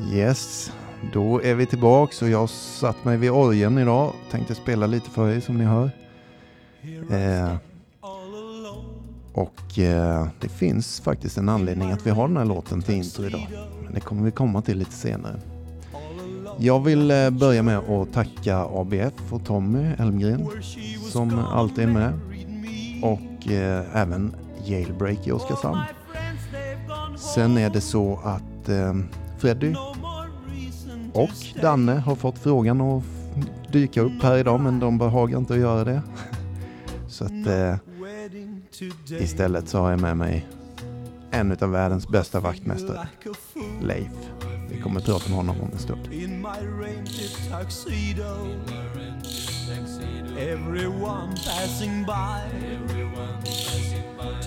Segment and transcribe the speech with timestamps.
[0.00, 0.72] Yes,
[1.12, 4.12] då är vi tillbaks och jag har satt mig vid orgeln idag.
[4.30, 5.90] Tänkte spela lite för er som ni hör.
[7.10, 7.56] Eh,
[9.32, 13.24] och eh, det finns faktiskt en anledning att vi har den här låten till intro
[13.24, 13.46] idag.
[13.84, 15.40] Men det kommer vi komma till lite senare.
[16.58, 20.48] Jag vill eh, börja med att tacka ABF och Tommy Elmgren
[21.10, 22.12] som alltid är med.
[23.02, 25.80] Och eh, även Jailbreak i Oskarshamn.
[27.16, 28.94] Sen är det så att eh,
[29.44, 29.74] Freddy
[31.12, 31.30] och
[31.62, 33.02] Danne har fått frågan att
[33.72, 36.02] dyka upp här idag men de behagar inte att göra det.
[37.08, 37.76] Så att eh,
[39.20, 40.46] istället så har jag med mig
[41.30, 43.08] en av världens bästa vaktmästare,
[43.82, 44.10] Leif.
[44.70, 46.08] Vi kommer att prata med honom om en stund.
[50.38, 52.40] Everyone passing by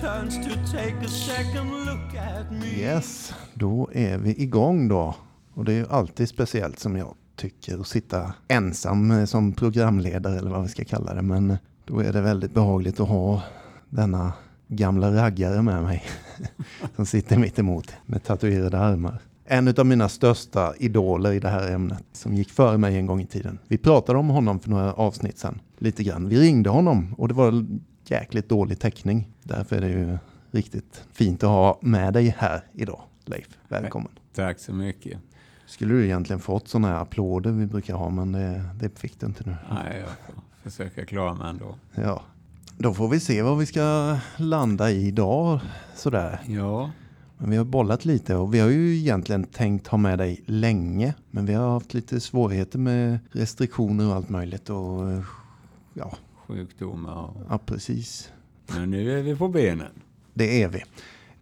[0.00, 2.66] turns to take a second look at me.
[2.66, 5.14] Yes, då är vi igång då.
[5.54, 10.38] Och det är ju alltid speciellt som jag tycker att sitta ensam eh, som programledare
[10.38, 11.22] eller vad vi ska kalla det.
[11.22, 13.42] Men då är det väldigt behagligt att ha
[13.88, 14.32] denna
[14.68, 16.04] gamla raggare med mig
[16.96, 19.18] som sitter mitt emot med tatuerade armar.
[19.50, 23.20] En av mina största idoler i det här ämnet som gick före mig en gång
[23.20, 23.58] i tiden.
[23.68, 26.28] Vi pratade om honom för några avsnitt sedan, lite grann.
[26.28, 27.66] Vi ringde honom och det var
[28.04, 29.28] jäkligt dålig täckning.
[29.42, 30.18] Därför är det ju
[30.50, 33.48] riktigt fint att ha med dig här idag, Leif.
[33.68, 34.10] Välkommen.
[34.34, 35.18] Tack så mycket.
[35.66, 39.26] Skulle du egentligen fått sådana här applåder vi brukar ha, men det, det fick du
[39.26, 39.56] inte nu.
[39.70, 41.74] Nej, jag får försöka klara mig ändå.
[41.94, 42.22] Ja,
[42.78, 45.60] då får vi se vad vi ska landa i idag.
[45.94, 46.40] Sådär.
[46.46, 46.90] Ja.
[47.38, 51.14] Men vi har bollat lite och vi har ju egentligen tänkt ha med dig länge.
[51.30, 54.70] Men vi har haft lite svårigheter med restriktioner och allt möjligt.
[54.70, 55.02] Och,
[55.94, 56.16] ja.
[56.46, 57.30] Sjukdomar.
[57.48, 58.32] Ja, precis.
[58.66, 59.92] Men nu är vi på benen.
[60.34, 60.82] Det är vi.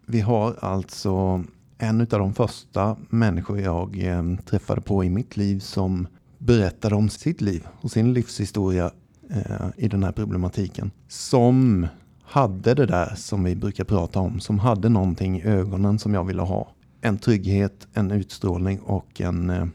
[0.06, 1.44] Vi har alltså
[1.78, 6.06] en av de första människor jag eh, träffade på i mitt liv som
[6.38, 8.90] berättade om sitt liv och sin livshistoria
[9.30, 10.90] eh, i den här problematiken.
[11.08, 11.86] Som
[12.26, 16.24] hade det där som vi brukar prata om, som hade någonting i ögonen som jag
[16.24, 16.68] ville ha.
[17.00, 19.66] En trygghet, en utstrålning och en eh,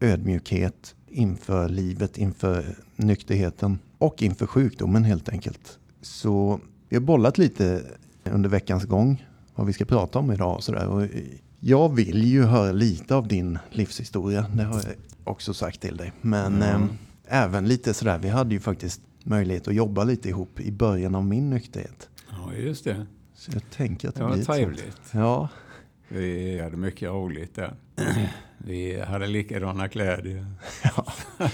[0.00, 2.64] ödmjukhet inför livet, inför
[2.96, 5.78] nykterheten och inför sjukdomen helt enkelt.
[6.02, 7.82] Så vi har bollat lite
[8.24, 10.62] under veckans gång vad vi ska prata om idag.
[10.62, 10.86] Sådär.
[10.86, 11.08] Och
[11.60, 14.84] jag vill ju höra lite av din livshistoria, det har jag
[15.24, 16.12] också sagt till dig.
[16.20, 16.82] Men mm.
[16.82, 16.88] eh,
[17.26, 21.24] även lite sådär, vi hade ju faktiskt möjlighet att jobba lite ihop i början av
[21.24, 22.08] min nykterhet.
[22.30, 23.06] Ja, just det.
[23.34, 25.00] Så jag tänker att det, det blir var trevligt.
[25.12, 25.48] Ja.
[26.08, 27.74] Vi hade mycket roligt där.
[28.58, 30.46] Vi hade likadana kläder.
[30.82, 31.06] Ja,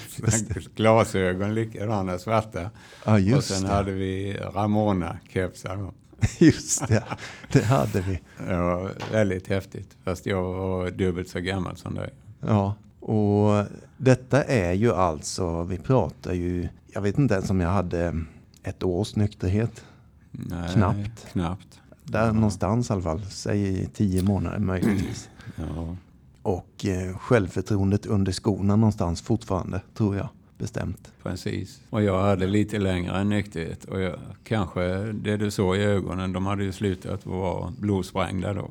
[0.74, 2.70] Glasögon likadana svarta.
[3.04, 3.74] Ja, just och sen det.
[3.74, 5.92] hade vi Ramona-kepsar.
[6.38, 7.04] Just det,
[7.52, 8.20] det hade vi.
[8.46, 9.96] Det var väldigt häftigt.
[10.04, 12.10] Fast jag var dubbelt så gammal som dig.
[12.40, 13.64] Ja, och
[13.96, 18.22] detta är ju alltså, vi pratar ju, jag vet inte ens om jag hade
[18.62, 19.84] ett års nykterhet.
[20.30, 21.26] Nej, Knappt.
[21.32, 21.80] knappt.
[22.04, 22.32] Där Ja.
[22.32, 25.28] någonstans i alla fall, säg tio månader möjligtvis.
[25.56, 25.96] Ja.
[26.42, 30.28] Och eh, självförtroendet under skorna någonstans fortfarande, tror jag.
[30.58, 31.12] Bestämt.
[31.22, 31.80] Precis.
[31.90, 33.84] Och jag hade lite längre än nykterhet.
[33.84, 34.14] Och jag,
[34.44, 38.70] kanske det du såg i ögonen, de hade ju slutat vara blodsprängda då.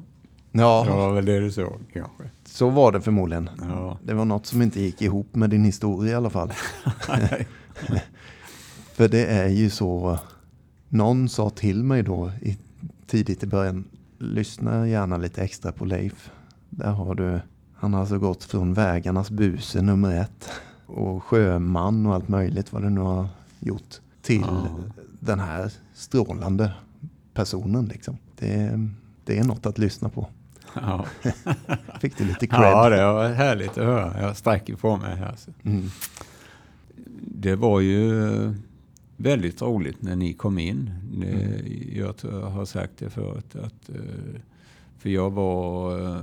[0.51, 2.23] Det Ja, var väl det du såg kanske.
[2.45, 3.49] så var det förmodligen.
[3.61, 3.97] Ja.
[4.03, 6.51] Det var något som inte gick ihop med din historia i alla fall.
[8.93, 10.19] För det är ju så,
[10.89, 12.57] någon sa till mig då i,
[13.07, 13.83] tidigt i början,
[14.17, 16.31] lyssna gärna lite extra på Leif.
[16.69, 17.39] Där har du,
[17.75, 20.49] han har alltså gått från vägarnas buse nummer ett
[20.85, 23.27] och sjöman och allt möjligt vad du nu har
[23.59, 24.67] gjort till Ja.
[25.19, 26.71] den här strålande
[27.33, 28.17] personen liksom.
[28.39, 28.79] Det,
[29.23, 30.27] det är något att lyssna på.
[30.73, 31.05] Ja.
[32.01, 32.61] Fick du lite cred?
[32.61, 34.21] ja, det var härligt att höra.
[34.21, 35.35] Jag sträcker på mig här.
[35.37, 35.51] Så.
[35.63, 35.89] Mm.
[37.21, 38.11] Det var ju
[39.17, 40.89] väldigt roligt när ni kom in.
[41.13, 41.97] Det, Mm.
[41.97, 43.55] Jag tror jag har sagt det förut.
[43.55, 44.41] Att, eh,
[44.97, 46.21] för jag var eh,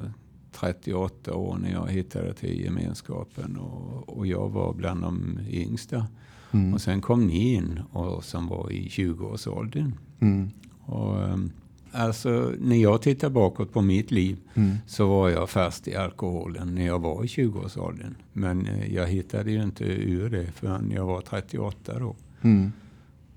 [0.52, 6.06] 38 år när jag hittade till gemenskapen och, och jag var bland de yngsta.
[6.52, 6.74] Mm.
[6.74, 9.94] Och sen kom ni in och som var i 20-årsåldern.
[10.20, 10.50] Mm.
[10.80, 11.50] Och, ehm,
[11.96, 14.76] alltså, när jag tittar bakåt på mitt liv Mm.
[14.86, 18.14] så var jag fast i alkoholen när jag var i 20-årsåldern.
[18.32, 22.16] Men eh, jag hittade ju inte ur det förrän jag var 38 då.
[22.42, 22.72] Mm.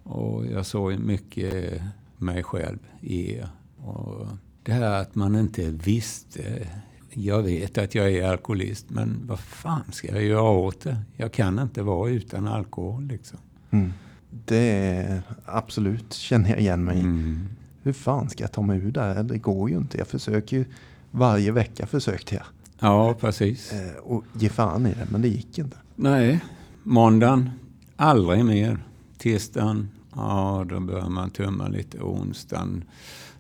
[0.04, 1.82] Och jag såg mycket
[2.18, 3.38] mig själv i.
[3.78, 4.28] Och
[4.64, 6.68] det här att man inte visste.
[7.14, 10.98] Jag vet att jag är alkoholist, men vad fan ska jag göra åt det?
[11.18, 13.40] Jag kan inte vara utan alkohol liksom.
[13.72, 13.94] Mm.
[14.46, 17.02] Det är absolut, känner jag igen mig i.
[17.02, 17.48] Mm.
[17.84, 19.24] Hur fan ska jag ta mig ur det här?
[19.24, 19.98] Det går ju inte.
[19.98, 20.66] Jag försöker ju,
[21.12, 22.44] varje vecka försökte jag.
[22.80, 23.74] Ja, precis.
[23.74, 25.78] eh, och ge fan i det, men det gick inte.
[25.96, 26.40] Nej,
[26.84, 27.50] måndagen,
[27.96, 28.84] aldrig mer.
[29.18, 32.00] Tisdagen, ja då börjar man tumma lite.
[32.02, 32.84] Onsdagen,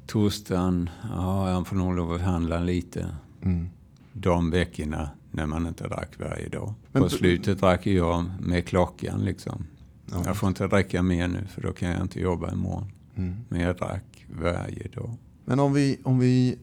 [0.07, 3.05] torsdagen, ja jag får nog lov att handla lite.
[3.41, 3.69] Mm.
[4.13, 6.73] De veckorna när man inte drack varje dag.
[6.91, 9.65] Men- På slutet drack jag med klockan liksom.
[10.11, 10.21] Ja.
[10.25, 12.91] Jag får inte dricka mer nu för då kan jag inte jobba imorgon.
[13.15, 13.35] Mm.
[13.49, 15.15] Men jag drack varje dag.
[15.45, 16.57] Men om vi, om vi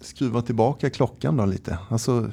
[0.00, 1.78] skruvar tillbaka klockan då lite.
[1.88, 2.30] Alltså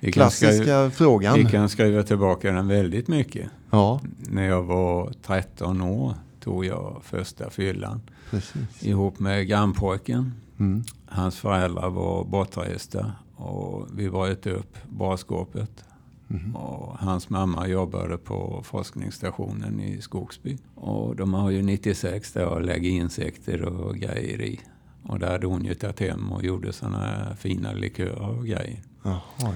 [0.00, 1.34] Vi kan, skriva, klassiska frågan.
[1.34, 3.50] vi kan skriva tillbaka den väldigt mycket.
[3.70, 8.82] Ja, När jag var 13 år tog jag första fyllan precis.
[8.86, 10.32] ihop med grannpojken.
[10.58, 10.84] Mm.
[11.06, 15.84] Hans föräldrar var bortresta och vi var upp barskåpet.
[16.32, 16.56] Mhm.
[16.56, 20.58] Och hans mamma jobbade på forskningsstationen i Skogsby.
[20.74, 24.60] Och de har ju 96 där och lägger insekter och grejer i.
[25.02, 28.82] Och där hade hon ju tagit hem och gjorde sådana fina likörer och grejer.
[29.02, 29.54] Jaha, ja.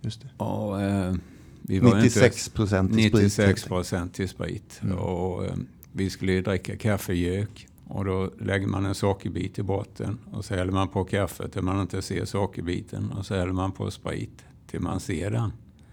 [0.00, 0.44] just det.
[0.44, 1.14] Och, eh,
[1.62, 3.12] vi var ju 96 procent sprit.
[3.12, 3.68] 96 helt enkelt.
[3.68, 4.80] procent i sprit.
[4.82, 4.98] Mm.
[4.98, 5.54] Och, eh,
[5.92, 7.68] vi skulle ju dricka kaffegök.
[7.88, 10.18] Och då lägger man en sockerbit i botten.
[10.32, 13.10] Och så häller man på kaffet till man inte ser sockerbiten.
[13.10, 15.52] Och så häller man på sprit till man ser den.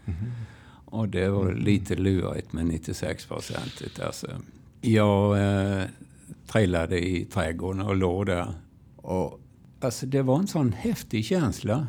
[0.10, 0.32] Mhm.
[0.86, 4.00] Och det var lite lurigt med 96 procentigt.
[4.00, 4.28] Alltså,
[4.82, 5.84] jag eh,
[6.48, 8.54] trillade i trädgården och låg där.
[8.96, 9.40] Och,
[9.80, 11.88] alltså, det var en sån häftig känsla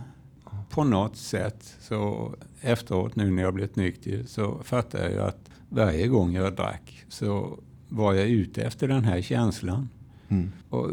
[0.70, 1.76] på något sätt.
[1.80, 7.04] Så efteråt nu när jag blivit nykter så fattar jag att varje gång jag drack
[7.08, 7.58] så
[7.88, 9.88] var jag ute efter den här känslan.
[10.28, 10.52] Mm.
[10.68, 10.90] Och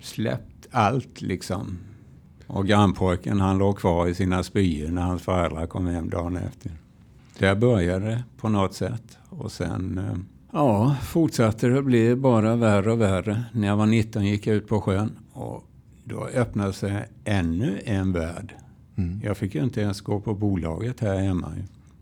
[0.00, 1.78] släppt allt liksom.
[2.46, 6.72] Och grannpojken han låg kvar i sina spyor när hans föräldrar kom hem dagen efter.
[7.38, 9.18] Där började det på något sätt.
[9.28, 10.18] Och sen eh,
[10.52, 13.44] ja, fortsatte det bli bara värre och värre.
[13.52, 15.18] När jag var 19 gick jag ut på sjön.
[15.32, 15.64] Och
[16.04, 18.54] då öppnade sig ännu en värld.
[18.96, 19.20] Mm.
[19.24, 21.52] Jag fick ju inte ens gå på bolaget här hemma.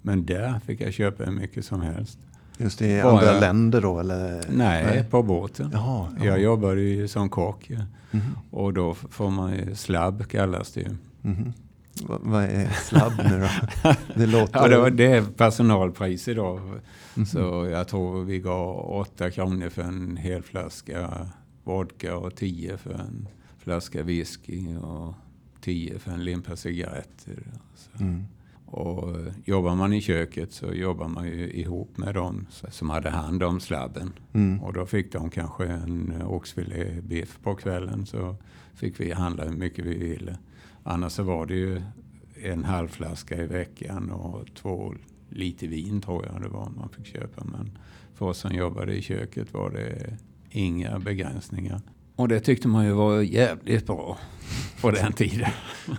[0.03, 2.19] Men där fick jag köpa hur mycket som helst.
[2.59, 4.41] Just det, i andra länder då eller?
[4.51, 5.71] Nej, på båten.
[5.73, 6.27] Jaha, jaha.
[6.27, 7.65] Jag jobbade ju som kock.
[7.71, 7.81] ja.
[8.11, 8.23] Mhm.
[8.51, 10.97] Och då får man ju slabb kallas det ju.
[11.23, 11.53] Mhm.
[12.03, 13.95] Va- Vad är slabb nu då?
[14.17, 14.59] Det låter...
[14.61, 16.61] Ja, det, var, det är personalpris idag.
[17.15, 17.27] Mhm.
[17.27, 21.27] Så jag tror vi gav 8 kronor för en hel flaska
[21.65, 23.29] vodka och 10 för en
[23.59, 25.15] flaska whisky och
[25.61, 27.43] 10 för en limpa cigaretter.
[28.01, 28.25] Mm.
[28.75, 33.11] Och eh, jobbar man i köket så jobbar man ju ihop med dem som hade
[33.11, 34.13] hand om slabben.
[34.33, 34.63] Mm.
[34.63, 38.37] Och då fick de kanske en oxfilébiff på kvällen så
[38.75, 40.39] fick vi handla hur mycket vi ville.
[40.83, 41.83] Annars så var det ju
[42.43, 44.95] en halv flaska i veckan och två
[45.29, 47.45] liter vin tror jag det var man fick köpa.
[47.45, 47.79] Men
[48.15, 50.17] för oss som jobbade i köket var det
[50.51, 51.81] inga begränsningar.
[52.17, 54.19] Och det tyckte man ju var jävligt bra
[54.81, 55.51] på den tiden.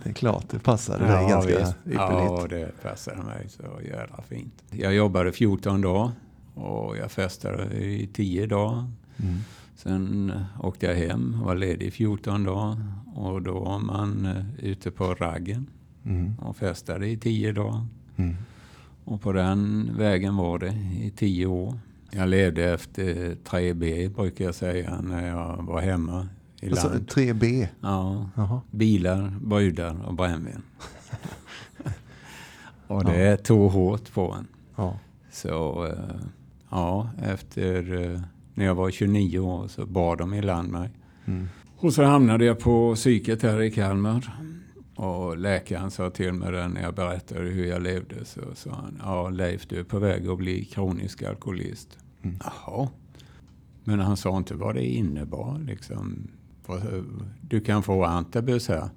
[0.04, 1.76] Det är klart, det passade dig ganska visst.
[1.86, 1.96] ypperligt.
[2.42, 4.64] Ja, det passade mig så jävla fint.
[4.72, 6.12] Jag jobbade 14 dagar
[6.54, 8.92] och jag festade i 10 dagar.
[9.24, 9.36] Mm.
[9.76, 12.78] Sen åkte jag hem och var ledig i 14 dagar.
[13.16, 15.68] Och då var man eh, ute på raggen
[16.06, 16.36] Mm.
[16.40, 17.86] och festade i 10 dagar.
[18.16, 18.36] Mm.
[19.04, 21.80] Och på den vägen var det i 10 år.
[22.16, 26.28] Jag levde efter 3B brukar jag säga när jag var hemma
[26.62, 27.08] i Alltså, land.
[27.08, 27.68] 3B.
[27.82, 28.62] Ja, Jaha.
[28.72, 30.62] bilar, brudar och brännvin.
[32.88, 34.48] och det tog hårt på en.
[34.76, 35.00] Ja.
[35.32, 36.22] Så eh,
[36.70, 38.22] ja, efter eh,
[38.54, 40.90] när jag var 29 år så bar de i land mig.
[41.26, 41.48] Mm.
[41.78, 44.32] Och så hamnade jag på psyket här i Kalmar.
[44.96, 49.02] Och läkaren sa till mig där när jag berättade hur jag levde så sa han,
[49.04, 51.98] ja Leif du är på väg att bli kronisk alkoholist.
[52.26, 52.40] Mm.
[52.44, 52.88] Jaha.
[53.84, 56.28] Men han sa inte vad det innebar liksom.
[57.42, 58.90] Du kan få antabus här.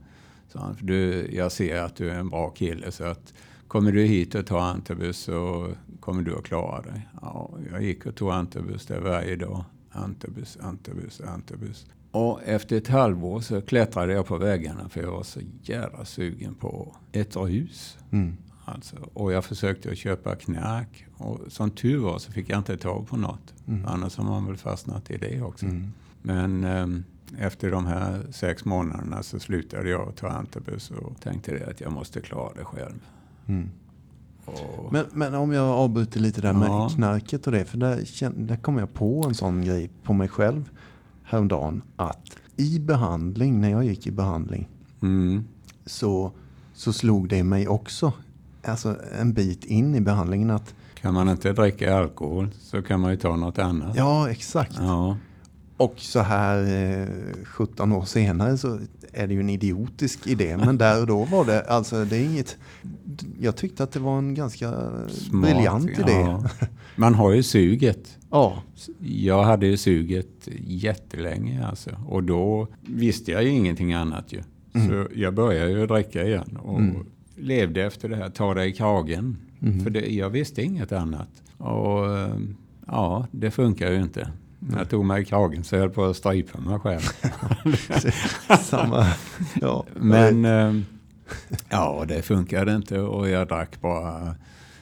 [0.48, 3.34] sa han, du, jag ser att du är en bra kille så att
[3.68, 5.68] kommer du hit och tar antabus så
[6.00, 7.08] kommer du att klara dig.
[7.22, 9.64] Ja, jag gick och tog antabus där varje dag.
[9.90, 11.86] Antabus, antabus, antabus.
[12.10, 16.54] Och efter ett halvår så klättrade jag på väggarna för jag var så jävla sugen
[16.54, 17.98] på ett rus.
[18.10, 18.36] Mm.
[18.74, 18.96] Alltså.
[19.14, 21.06] Och jag försökte att köpa knark.
[21.16, 23.54] Och som tur var så fick jag inte tag på något.
[23.66, 23.86] Mm.
[23.86, 25.66] Annars har man väl fastnat i det också.
[25.66, 25.92] Mm.
[26.22, 27.04] Men ehm,
[27.38, 31.92] efter de här sex månaderna så slutade jag ta antabus och tänkte det att jag
[31.92, 33.00] måste klara det själv.
[33.46, 33.70] Mm.
[34.90, 36.90] Men, men om jag avbryter lite där med Ja.
[36.94, 37.64] knarket och det.
[37.64, 40.70] För där, där kom jag på en sån grej på mig själv
[41.22, 41.82] häromdagen.
[41.96, 44.68] Att i behandling, när jag gick i behandling,
[45.02, 45.44] mm,
[45.86, 46.32] så,
[46.74, 48.12] så slog det mig också.
[48.62, 53.10] Alltså en bit in i behandlingen att kan man inte dricka alkohol så kan man
[53.10, 53.96] ju ta något annat.
[53.96, 54.76] ja exakt.
[54.80, 55.16] Ja,
[55.76, 56.58] Och så här
[57.00, 57.08] eh,
[57.44, 58.78] 17 år senare så
[59.12, 60.56] är det ju en idiotisk idé.
[60.56, 62.56] Men där och då var det, alltså det är inget...
[63.40, 64.70] Jag tyckte att det var en ganska
[65.08, 66.12] Smart, briljant idé.
[66.12, 66.44] Ja.
[66.96, 68.18] Man har ju suget.
[68.30, 68.62] Ja.
[69.00, 71.90] Jag hade ju suget jättelänge alltså.
[72.08, 74.42] Och då visste jag ju ingenting annat ju.
[74.74, 74.88] Mm.
[74.88, 76.58] Så jag började ju dricka igen.
[76.62, 77.06] Och mm.
[77.40, 79.36] Levde efter det här, ta dig i kragen.
[79.62, 79.80] Mm.
[79.80, 81.28] För det, jag visste inget annat.
[81.56, 82.04] Och
[82.86, 84.30] ja, det funkar ju inte.
[84.58, 87.00] När jag tog mig i kragen så höll jag på att strypa mig själv.
[88.62, 89.06] Samma,
[89.60, 89.84] ja.
[89.94, 90.82] Men eh,
[91.68, 94.34] ja, det funkade inte och jag drack bara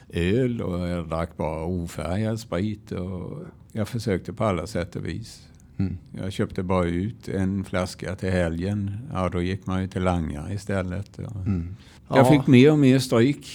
[0.09, 2.91] öl och jag drack bara ofärgad sprit.
[2.91, 5.47] Och jag försökte på alla sätt och vis.
[5.77, 5.97] Mm.
[6.11, 8.97] Jag köpte bara ut en flaska till helgen.
[9.13, 11.19] Ja, då gick man ju till langare istället.
[11.19, 11.75] Mm.
[12.07, 12.17] Ja.
[12.17, 13.47] Jag fick mer och mer stryk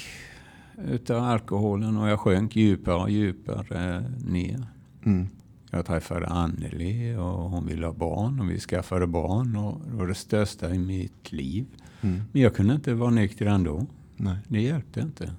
[0.89, 4.67] utav alkoholen och jag sjönk djupare och djupare ner.
[5.05, 5.29] Mm.
[5.71, 10.07] Jag träffade Anneli och hon ville ha barn och vi skaffade barn och det var
[10.07, 11.67] det största i mitt liv.
[12.01, 12.23] Mm.
[12.33, 13.87] Men jag kunde inte vara nykter ändå.
[14.17, 14.37] Nej.
[14.49, 15.33] Det hjälpte inte.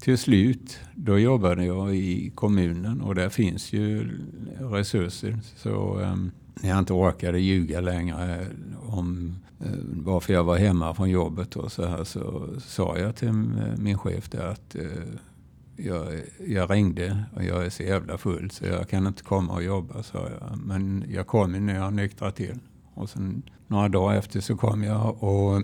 [0.00, 4.10] Till slut, då jobbade jag i kommunen och där finns ju
[4.58, 5.38] resurser.
[5.56, 6.30] Så um,
[6.62, 8.46] jag inte orkade ljuga längre
[8.82, 9.70] om Eh,
[10.04, 13.32] varför jag var hemma från jobbet och så här så sa jag till
[13.78, 14.82] min chef där att eh,
[15.76, 16.06] jag,
[16.46, 20.02] jag ringde och jag är så jävla full så jag kan inte komma och jobba,
[20.02, 20.58] sa jag.
[20.58, 22.58] Men jag kommer när jag nyktrar till.
[22.94, 25.62] Och sen några dagar efter så kom jag och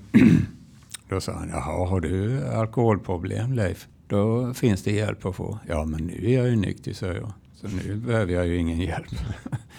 [1.09, 3.89] då sa han, jaha, har du alkoholproblem Leif?
[4.07, 5.59] Då finns det hjälp att få.
[5.69, 7.33] Ja, men nu är jag ju nykter, sa jag.
[7.61, 9.11] Så nu behöver jag ju ingen hjälp.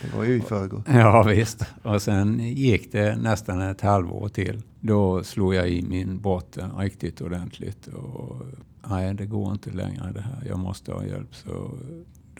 [0.01, 0.83] Det var ju i förrgår.
[0.87, 1.65] Ja, visst.
[1.83, 4.61] Och sen gick det nästan ett halvår till.
[4.79, 7.87] Då slog jag i min botten riktigt ordentligt.
[7.87, 8.41] Och
[8.89, 10.43] nej, det går inte längre det här.
[10.47, 11.35] Jag måste ha hjälp.
[11.35, 11.71] Så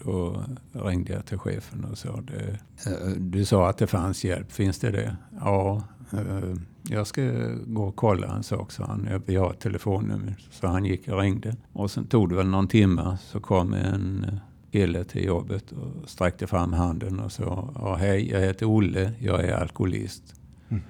[0.04, 2.58] då ringde jag till chefen och sa det.
[2.86, 4.52] Eh, du sa att det fanns hjälp.
[4.52, 5.16] Finns det det?
[5.40, 5.82] Ja,
[6.12, 7.22] eh, jag ska
[7.66, 9.22] gå och kolla en sak, sa han.
[9.26, 10.36] Vi har ett telefonnummer.
[10.50, 11.56] Så han gick och ringde.
[11.72, 14.26] Och sen tog det väl någon timme så kom en
[14.72, 19.52] kille till jobbet och sträckte fram handen och sa hej, jag heter Olle, jag är
[19.52, 20.34] alkoholist.
[20.68, 20.82] Mm.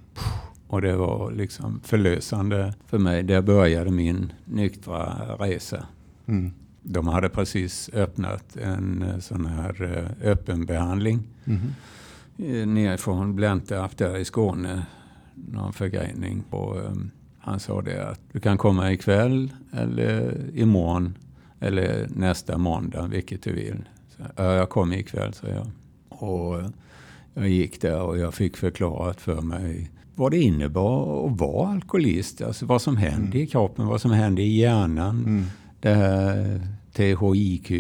[0.67, 3.23] Och det var liksom förlösande för mig.
[3.23, 5.05] Där började min nyktra
[5.39, 5.87] resa.
[6.27, 6.53] Mm.
[6.83, 12.75] De hade precis öppnat en eh, sån här eh, öppenbehandling mm.
[12.75, 14.87] nerifrån Blentarp där i Skåne.
[15.35, 16.45] Någon förgrening.
[16.51, 21.15] Och, um, han sa det att du kan komma ikväll eller imorgon
[21.63, 23.89] eller nästa måndag, vilket du vill.
[24.17, 25.67] Så, ja, jag kommer ikväll, sa jag.
[26.09, 26.63] Och
[27.35, 32.43] jag gick där och jag fick förklarat för mig vad det innebar att vara alkoholist.
[32.43, 33.43] Alltså vad som händer mm.
[33.43, 35.19] i kroppen, vad som händer i hjärnan.
[35.19, 35.45] Mm.
[35.81, 36.61] Det här
[36.93, 37.71] THIQ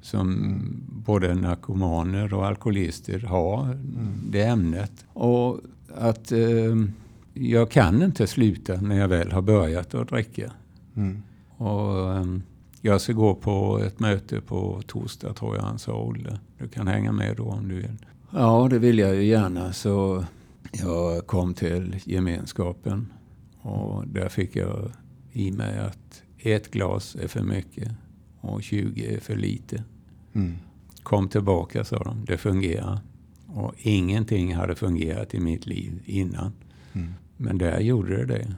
[0.00, 0.82] som mm.
[0.88, 4.12] både narkomaner och alkoholister har, mm.
[4.30, 5.06] det ämnet.
[5.12, 5.60] Och
[5.96, 6.76] att eh,
[7.34, 10.52] jag kan inte sluta när jag väl har börjat att dricka.
[10.96, 11.22] Mm.
[11.56, 12.24] Och, eh,
[12.86, 16.38] jag ska gå på ett möte på torsdag tror jag han sa, Olle.
[16.58, 18.06] Du kan hänga med då om du vill.
[18.30, 19.72] Ja, det vill jag ju gärna.
[19.72, 20.24] Så
[20.72, 23.12] jag kom till gemenskapen
[23.60, 24.90] och där fick jag
[25.32, 27.92] i mig att ett glas är för mycket
[28.40, 29.84] och 20 är för lite.
[30.32, 30.54] Mm.
[31.02, 32.98] Kom tillbaka sa de, det fungerar.
[33.46, 36.52] Och ingenting hade fungerat i mitt liv innan.
[36.92, 37.14] Mm.
[37.36, 38.54] Men där gjorde det det.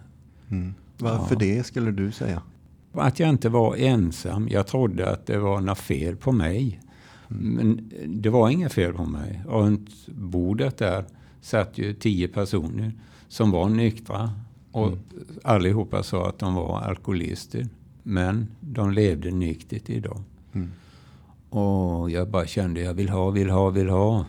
[0.50, 0.75] Mm.
[0.99, 1.38] Varför ja.
[1.38, 2.42] det skulle du säga?
[2.96, 4.48] Att jag inte var ensam.
[4.50, 6.80] Jag trodde att det var något fel på mig.
[7.28, 9.42] Men det var inget fel på mig.
[9.48, 11.04] Runt bordet där
[11.40, 12.92] satt ju tio personer
[13.28, 14.30] som var nyktra.
[14.72, 14.98] Och mm.
[15.44, 17.66] allihopa sa att de var alkoholister.
[18.02, 20.22] Men de levde nyktert idag.
[20.52, 20.70] Mm.
[21.50, 24.26] Och jag bara kände jag vill ha, vill ha, vill ha.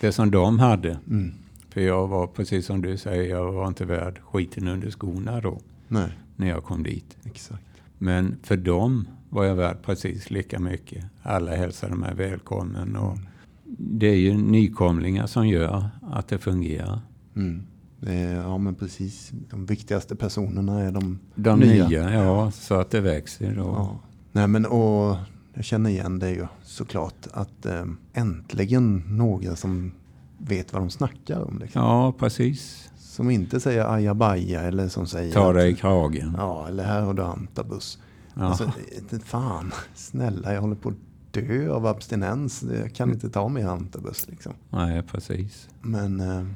[0.00, 0.98] Det som de hade.
[1.10, 1.32] Mm.
[1.68, 5.60] För jag var precis som du säger, jag var inte värd skiten under skorna då.
[5.88, 6.08] Nej.
[6.36, 7.16] När jag kom dit.
[7.24, 7.75] Exakt.
[7.98, 11.04] Men för dem var jag värd precis lika mycket.
[11.22, 12.96] Alla hälsade mig välkommen.
[12.96, 13.26] Och mm.
[13.78, 17.00] Det är ju nykomlingar som gör att det fungerar.
[17.36, 17.62] Mm.
[18.42, 19.32] Ja men precis.
[19.50, 21.88] De viktigaste personerna är de, de nya.
[21.88, 22.14] nya.
[22.14, 23.58] Ja, så att det växer.
[23.58, 23.76] Och...
[23.76, 23.98] Ja.
[24.32, 25.16] Nej men och
[25.54, 27.26] jag känner igen det ju såklart.
[27.32, 29.92] Att eh, äntligen några som
[30.38, 31.58] vet vad de snackar om.
[31.58, 31.82] Liksom.
[31.82, 32.90] Ja, precis.
[33.16, 35.32] Som inte säger ajabaja eller som säger...
[35.32, 36.34] Ta dig i kragen.
[36.38, 37.98] Ja, eller här har du antabus.
[38.34, 38.42] Ja.
[38.42, 38.72] Alltså,
[39.24, 40.94] fan, snälla jag håller på att
[41.30, 42.64] dö av abstinens.
[42.82, 44.28] Jag kan inte ta mer antabus.
[44.28, 44.52] Liksom.
[44.70, 45.68] Nej, precis.
[45.82, 46.46] Men eh,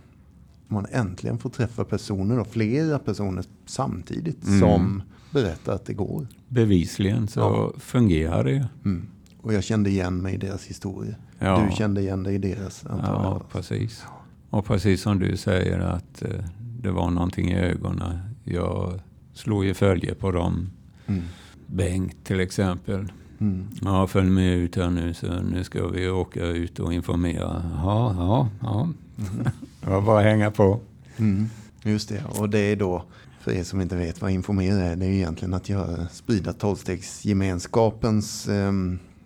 [0.69, 4.61] man äntligen får träffa personer, och flera personer samtidigt mm.
[4.61, 6.27] som berättar att det går.
[6.49, 7.73] Bevisligen så ja.
[7.81, 8.69] fungerar det.
[8.85, 9.07] Mm.
[9.41, 11.15] Och jag kände igen mig i deras historia.
[11.39, 11.67] Ja.
[11.71, 13.23] Du kände igen dig i deras antagligen.
[13.23, 14.05] Ja, precis.
[14.51, 16.45] Och precis som du säger att eh,
[16.83, 18.19] det var någonting i ögonen.
[18.45, 19.01] Jag
[19.33, 20.71] slog ju följe på dem.
[21.07, 21.23] Mm.
[21.67, 23.13] Bengt till exempel.
[23.41, 23.69] Mm.
[23.83, 27.63] Ja, följ med ut här nu så nu ska vi åka ut och informera.
[27.83, 28.89] Ja, ja, ja.
[29.81, 30.81] Det var bara att hänga på.
[31.17, 31.47] Mm.
[31.83, 33.05] Just det, och det är då,
[33.41, 38.49] för er som inte vet vad informera är, det är egentligen att göra, sprida tolvstegsgemenskapens
[38.49, 38.73] eh,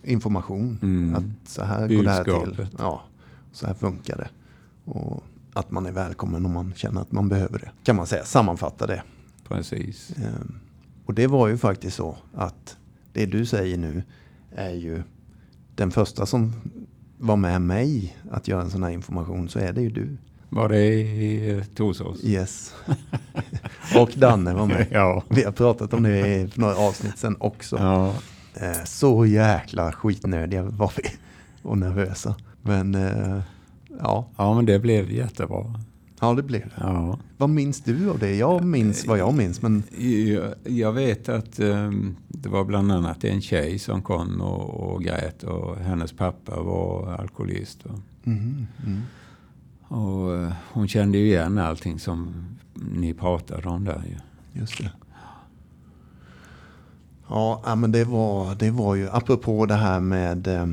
[0.03, 0.79] information.
[0.81, 1.15] Mm.
[1.15, 2.33] Att så här går det här till.
[2.33, 2.69] Budskapet.
[2.77, 3.03] Ja,
[3.51, 4.29] så här funkar det.
[4.85, 5.23] Och
[5.53, 7.71] att man är välkommen om man känner att man behöver det.
[7.83, 9.03] Kan man säga, sammanfatta det.
[9.47, 10.11] Precis.
[10.17, 10.59] Ehm,
[11.05, 12.77] Och det var ju faktiskt så att
[13.13, 14.03] det du säger nu
[14.55, 15.03] är ju
[15.75, 16.53] den första som
[17.17, 20.17] var med mig att göra en sån här information så är det ju du.
[20.49, 22.23] Var det i eh, Torsås?
[22.23, 22.73] Yes.
[23.97, 24.87] Och Danne var med.
[24.91, 25.23] Ja.
[25.29, 27.77] Vi har pratat om det i några avsnitt sen också.
[27.79, 28.13] ja.
[28.53, 31.03] Eh, Så jäkla skitnödiga var vi
[31.61, 32.35] och nervösa.
[32.61, 33.39] Men eh,
[33.99, 35.79] ja, Ja, men det blev jättebra.
[36.19, 36.71] ja det blev det.
[36.77, 37.19] Ja.
[37.37, 38.35] Vad minns du av det?
[38.35, 39.83] Jag minns vad jag minns men
[40.27, 45.03] Jag, jag vet att um, det var bland annat en tjej som kom och, och
[45.03, 47.85] grät och hennes pappa var alkoholist.
[47.85, 49.01] Och, Mhm, mm.
[49.87, 52.33] och eh, hon kände ju igen allting som
[52.73, 54.59] ni pratade om där ju.
[54.59, 54.91] Just det.
[57.29, 60.67] Ja, men det var, det var ju apropå det här med eh,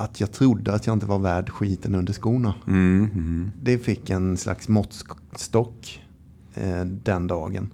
[0.00, 2.54] att jag trodde att jag inte var värd skiten under skorna.
[2.66, 3.50] Mm, mm.
[3.62, 6.02] Det fick en slags måttstock
[6.54, 7.70] eh, den dagen.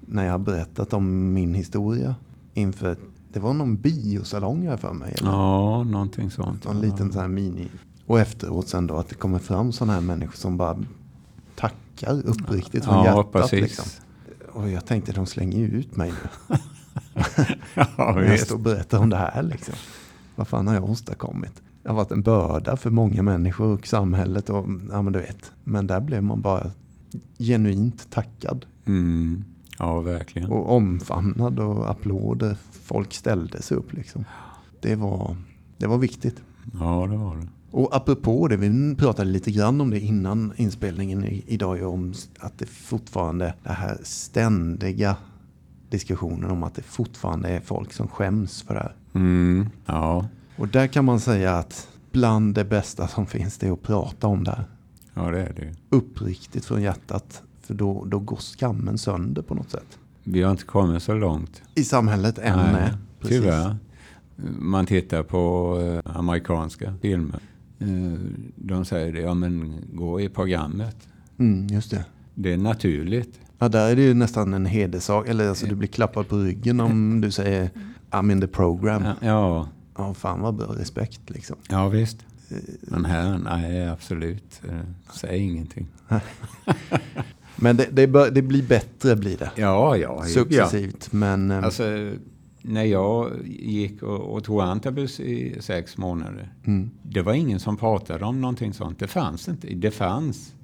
[0.00, 2.14] När jag berättat om min historia.
[2.54, 2.96] Inför,
[3.32, 5.14] det var någon biosalong här för mig.
[5.20, 5.30] Eller?
[5.30, 6.66] Ja, någonting sånt.
[6.66, 7.68] En liten sån här mini.
[8.06, 10.78] Och efteråt sen då att det kommer fram sådana här människor som bara
[11.56, 13.32] tackar uppriktigt från Ja, hjärtat.
[13.32, 13.60] precis.
[13.60, 13.84] Liksom.
[14.52, 16.12] Och jag tänkte de slänger ju ut mig
[16.48, 16.56] nu.
[17.96, 19.74] Ja, jag står och berättar om det här liksom.
[20.38, 21.62] Vad fan har jag åstadkommit?
[21.82, 25.52] Jag har varit en börda för många människor och samhället och ja men du vet.
[25.64, 26.70] Men där blev man bara
[27.38, 28.66] genuint tackad.
[28.86, 29.44] Mm.
[29.78, 30.50] Ja, verkligen.
[30.50, 32.56] Och omfamnad och applåder.
[32.82, 34.24] Folk ställde sig upp liksom.
[34.80, 35.36] Det var,
[35.76, 36.42] det var viktigt.
[36.80, 37.48] Ja, det var det.
[37.70, 42.66] Och apropå det, vi pratade lite grann om det innan inspelningen idag om att det
[42.66, 45.16] fortfarande, det här ständiga
[45.90, 48.94] diskussionen om att det fortfarande är folk som skäms för det här.
[49.14, 49.68] Mm.
[49.86, 50.26] Ja.
[50.56, 54.26] Och där kan man säga att bland det bästa som finns det är att prata
[54.26, 54.64] om det här.
[55.14, 55.96] ja, det är det.
[55.96, 57.42] Uppriktigt från hjärtat.
[57.60, 59.98] För då, då går skammen sönder på något sätt.
[60.24, 61.62] Vi har inte kommit så långt.
[61.74, 62.92] I samhället än Nej, nej.
[63.20, 63.40] Precis.
[63.40, 63.76] Tyvärr.
[64.58, 67.40] Man tittar på eh, amerikanska filmer.
[67.78, 68.18] Eh,
[68.56, 70.96] de säger det, ja men gå i programmet.
[71.38, 72.04] Mm, just det.
[72.34, 73.40] Det är naturligt.
[73.58, 75.28] Ja, där är det ju nästan en hederssak.
[75.28, 77.70] Eller alltså du blir klappad på ryggen om du säger
[78.10, 79.02] I'm in the program.
[79.02, 79.68] Ja, ja,
[79.98, 81.56] Ja, fan vad bra respekt liksom.
[81.68, 82.16] ja visst.
[82.82, 84.60] Men här, nej absolut.
[84.68, 84.78] Eh,
[85.14, 85.86] Säg ingenting.
[87.56, 89.50] Men det, det, bör, det blir bättre blir det.
[89.56, 90.22] Ja, ja.
[90.24, 91.12] Successivt.
[91.12, 91.58] Men Ja.
[91.58, 92.10] eh, Alltså,
[92.62, 96.52] när jag gick och, och tog antabus i sex månader.
[96.66, 98.98] mm, Det var ingen som pratade om någonting sånt.
[98.98, 99.66] Det fanns inte.
[99.74, 100.54] Det fanns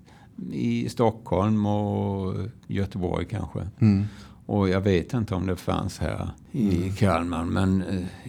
[0.53, 2.35] i Stockholm och
[2.67, 3.69] Göteborg kanske.
[3.81, 4.05] mm,
[4.47, 7.45] Och jag vet inte om det fanns här i Kalmar.
[7.45, 7.83] Men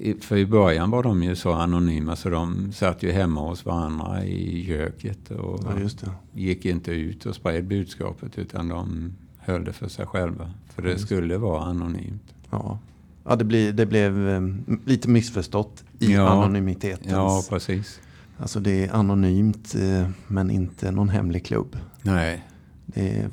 [0.04, 3.65] eh, för i början var de ju så anonyma så de satt ju hemma hos
[3.65, 5.32] varandra i köket.
[5.32, 5.60] Och
[6.04, 10.52] ja, gick inte ut och spred budskapet utan de höll det för sig själva.
[10.76, 12.34] För det skulle vara anonymt.
[12.50, 12.80] Ja,
[13.24, 14.41] ja det, blir, det blev eh,
[14.86, 16.28] lite missförstått i Ja.
[16.30, 17.12] anonymitetens.
[17.12, 18.00] Ja, precis.
[18.38, 21.78] Alltså det är anonymt eh, men inte någon hemlig klubb.
[22.02, 22.48] Nej.
[22.86, 23.30] Det är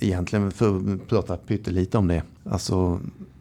[0.00, 2.22] egentligen, för att prata pyttelite om det.
[2.44, 3.00] Alltså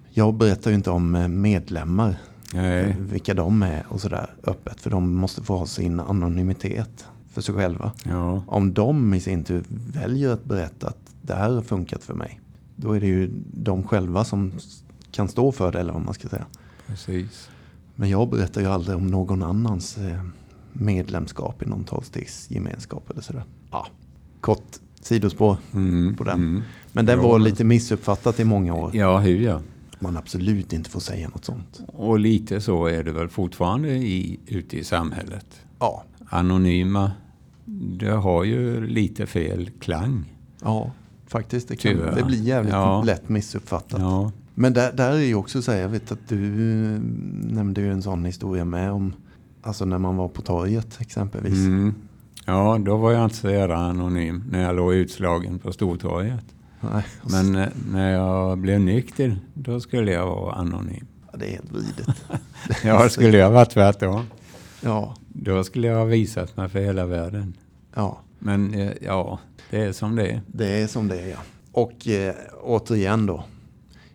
[0.10, 2.18] jag berättar ju inte om eh, medlemmar.
[2.54, 2.96] Nej.
[3.00, 4.82] Vilka de är och sådär öppet.
[4.82, 7.92] För de måste få ha sin anonymitet för sig själva.
[8.04, 8.44] Ja.
[8.48, 12.40] Om de i sin tur väljer att berätta att det här har funkat för mig.
[12.76, 14.52] Då är det ju de själva som
[15.12, 16.46] kan stå för det eller vad man ska säga.
[16.88, 17.50] Precis.
[17.96, 20.24] Men jag berättar ju aldrig om någon annans eh,
[20.80, 23.44] medlemskap i någon tolvstegsgemenskap eller sådär.
[23.72, 23.88] Ja,
[24.42, 25.58] kort sidospår.
[25.74, 26.16] Mm.
[26.16, 26.36] På den.
[26.36, 26.62] Mm.
[26.92, 28.92] Men Ja, var lite missuppfattat i många år.
[28.94, 29.62] Ja, hur ja.
[30.00, 31.82] Man absolut inte får säga något sånt.
[31.88, 35.46] Och lite så är det väl fortfarande i, ute i samhället.
[35.80, 37.12] Ja, Anonyma,
[38.00, 40.34] det har ju lite fel klang.
[40.64, 40.92] ja
[41.28, 41.68] faktiskt.
[41.68, 43.04] Det, kan, det blir jävligt Ja.
[43.04, 44.00] lätt missuppfattat.
[44.02, 44.32] Ja.
[44.56, 46.46] Men där, där är ju också så här, jag vet att du
[46.94, 47.00] eh,
[47.54, 49.14] nämnde ju en sån historia med om
[49.62, 51.54] Alltså när man var på torget exempelvis.
[51.54, 51.96] Mm.
[52.46, 56.46] Ja, då var jag inte så jävla anonym när jag låg utslagen på Stortorget.
[56.82, 61.06] Nej, Men eh, när jag blev nykter, då skulle jag vara anonym.
[61.32, 62.08] så- det är helt vridet.
[62.84, 64.22] Ja, skulle jag vara tvärtom.
[64.82, 67.54] Ja, Då skulle jag ha visat mig för hela världen.
[67.96, 68.20] ja.
[68.40, 69.40] Men eh, ja,
[69.70, 70.42] det är som det är.
[70.48, 71.38] Det är som det är ja.
[71.72, 73.44] Och eh, återigen då.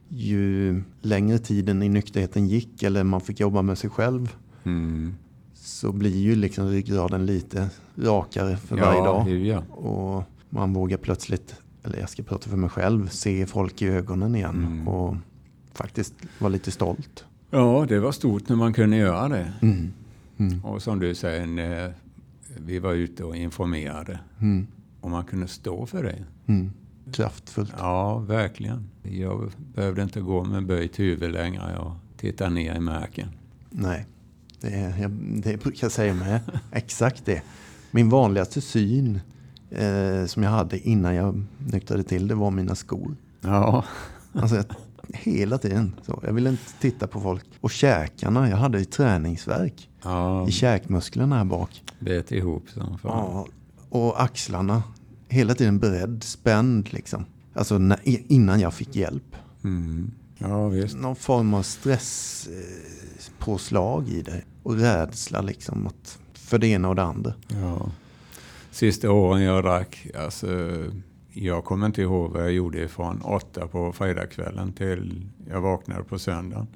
[0.08, 4.36] Ju längre tiden i nykterheten gick eller man fick jobba med sig själv.
[4.64, 5.14] Mm.
[5.64, 9.28] Så blir ju liksom ryggraden lite rakare för Ja, varje dag.
[9.28, 9.58] ju, ja.
[9.70, 14.34] Och man vågar plötsligt, eller jag ska prata för mig själv, se folk i ögonen
[14.34, 14.54] igen.
[14.66, 14.88] Mm.
[14.88, 15.16] Och
[15.72, 17.24] faktiskt vara lite stolt.
[17.50, 19.52] ja, det var stort när man kunde göra det.
[19.62, 19.92] Mm.
[20.38, 20.64] Mm.
[20.64, 21.94] Och som du säger,
[22.56, 24.18] vi var ute och informerade.
[24.40, 24.66] Mm.
[25.00, 26.24] Och man kunde stå för det.
[26.46, 26.72] Mm.
[27.12, 27.74] Kraftfullt.
[27.78, 28.90] Ja, verkligen.
[29.02, 33.28] Jag behövde inte gå med böjt huvud längre och titta ner i marken.
[33.70, 34.06] Nej,
[34.62, 35.10] det, jag,
[35.42, 36.40] det brukar jag säga med.
[36.72, 37.42] Exakt det.
[37.90, 39.20] Min vanligaste syn
[39.70, 43.16] eh, som jag hade innan jag nyktrade till, det var mina skor.
[43.40, 43.84] Ja,
[44.34, 44.64] Alltså, jag,
[45.12, 45.94] hela tiden.
[46.06, 46.20] Så.
[46.26, 47.44] Jag ville inte titta på folk.
[47.60, 51.82] Och käkarna, jag hade ju träningsverk ja i käkmusklerna här bak.
[51.98, 53.10] bet ihop som fan.
[53.10, 53.46] Ja,
[53.88, 54.82] och axlarna.
[55.28, 57.24] Hela tiden beredd, spänd liksom.
[57.54, 57.98] Alltså när,
[58.32, 59.36] innan jag fick hjälp.
[59.64, 60.10] Mm.
[60.42, 60.96] Ja, visst.
[60.96, 64.42] Någon form av stresspåslag i det.
[64.62, 67.34] Och rädsla liksom att, för det ena och det andra.
[67.48, 67.90] Ja.
[68.70, 70.46] Sista åren jag drack, alltså,
[71.32, 76.18] jag kommer inte ihåg vad jag gjorde från åtta på fredagskvällen till jag vaknade på
[76.18, 76.66] söndagen.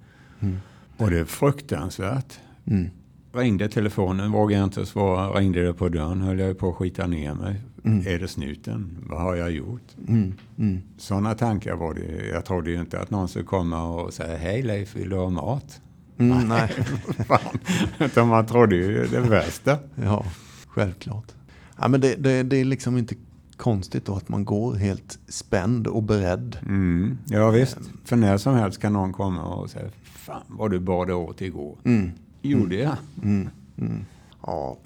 [0.41, 0.57] Mm.
[0.97, 2.39] Och det är fruktansvärt.
[2.65, 2.91] Mm.
[3.33, 5.41] Ringde telefonen, vågade jag inte svara.
[5.41, 7.63] Ringde det på dörren, höll jag på att skita ner mig.
[7.87, 8.07] Mm.
[8.07, 9.05] Är det snuten?
[9.09, 9.97] Vad har jag gjort?
[10.09, 10.35] Mm.
[10.59, 10.83] Mm.
[10.99, 12.27] Sådana tankar var det.
[12.27, 15.31] Jag trodde ju inte att någon skulle komma och säga Hej Leif, vill du ha
[15.31, 15.81] mat?
[16.19, 16.71] Mm, nej.
[17.99, 19.79] Utan man trodde ju det värsta.
[19.95, 20.25] Ja,
[20.67, 21.33] självklart.
[21.79, 23.15] Ja, men det, det, det är liksom inte
[23.57, 26.59] konstigt då att man går helt spänd och beredd.
[26.63, 27.19] Mm.
[27.27, 27.79] Ja visst.
[28.05, 31.77] För när som helst kan någon komma och säga Fan vad du bad åt igår.
[31.85, 32.11] Mm.
[32.43, 32.97] Gjorde jag?
[33.23, 33.49] Mm.
[33.79, 34.05] Mm.
[34.43, 34.77] Ja,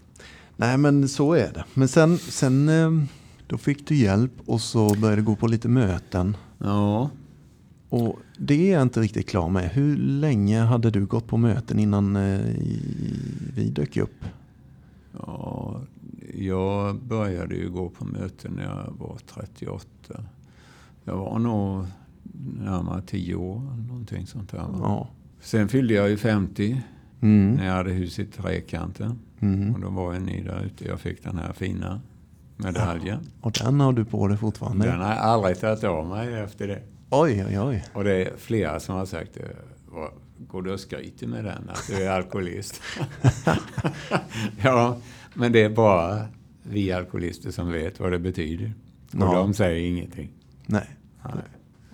[0.60, 1.64] nej men så är det.
[1.74, 3.04] Men sen, sen eh,
[3.46, 6.36] då fick du hjälp och så började du gå på lite möten.
[6.58, 7.10] Ja.
[7.88, 9.70] Och det är jag inte riktigt klar med.
[9.70, 12.40] Hur länge hade du gått på möten innan eh,
[13.54, 14.24] vi dök upp?
[15.12, 15.80] ja.
[16.34, 19.86] Jag började ju gå på möten när jag var 38.
[21.04, 21.86] Jag var nog
[22.58, 24.58] närmare 10 år någonting sånt där.
[24.58, 25.08] Ja.
[25.40, 26.82] Sen fyllde jag ju 50
[27.20, 27.54] Mm.
[27.54, 29.18] när jag hade huset i Trekanten.
[29.40, 29.74] Mm.
[29.74, 30.85] Och då var ju ni där ute.
[30.88, 32.00] Jag fick den här fina
[32.56, 33.18] medaljen.
[33.40, 34.87] Och den har du på dig fortfarande?
[34.87, 36.83] Den har jag aldrig tagit av mig efter det.
[37.11, 37.85] Oj, oj, oj.
[37.94, 39.56] Och det är flera som har sagt det.
[39.88, 40.11] "Vad-
[40.48, 42.80] Går du och skryter med den att du är alkoholist?
[44.62, 44.96] ja,
[45.35, 46.26] men det är bara
[46.62, 48.72] vi alkoholister som vet vad det betyder.
[49.12, 49.33] Och Ja.
[49.35, 50.30] de säger ingenting.
[50.66, 50.87] Nej.
[51.24, 51.44] Nej.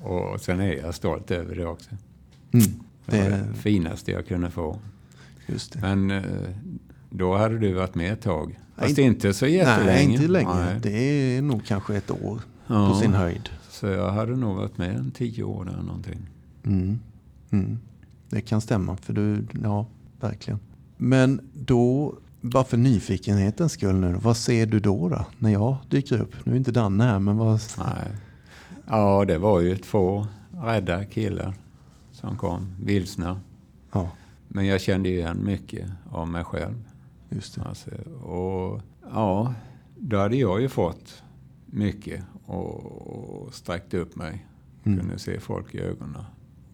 [0.08, 1.90] Och sen är jag stolt över det också.
[2.52, 2.66] Mm.
[3.06, 4.78] Det var Det, det finaste jag kunde få.
[5.80, 6.22] Men eh,
[7.10, 8.58] då hade du varit med ett tag.
[8.76, 9.92] Fast Nej, inte så jättelänge.
[9.92, 10.54] Nej, inte länge.
[10.54, 10.80] Nej.
[10.82, 10.98] Det
[11.36, 12.88] är nog kanske ett år Ja.
[12.88, 13.48] på sin höjd.
[13.68, 16.28] Så jag hade nog varit med en tio år där någonting.
[16.64, 16.98] Mm.
[17.50, 17.78] Mm.
[18.28, 19.86] Det kan stämma, för du, ja,
[20.20, 20.60] verkligen.
[20.96, 26.20] Men då, bara för nyfikenhetens skull nu, vad ser du då, då när jag dyker
[26.20, 26.34] upp?
[26.46, 27.60] Nu är inte Danne här, men vad...
[27.78, 28.08] Nej.
[28.86, 30.26] Ja, det var ju två
[30.62, 31.54] rädda killar
[32.12, 33.40] som kom, vilsna.
[33.92, 34.10] Ja,
[34.56, 36.84] Men jag kände igen mycket av mig själv.
[37.28, 37.62] just det.
[37.62, 37.90] Alltså,
[38.22, 38.80] och
[39.12, 39.54] ja,
[39.98, 41.22] då hade jag ju fått
[41.66, 44.46] mycket och, och sträckt upp mig.
[44.84, 44.98] Mm.
[44.98, 46.22] Kunde se folk i ögonen.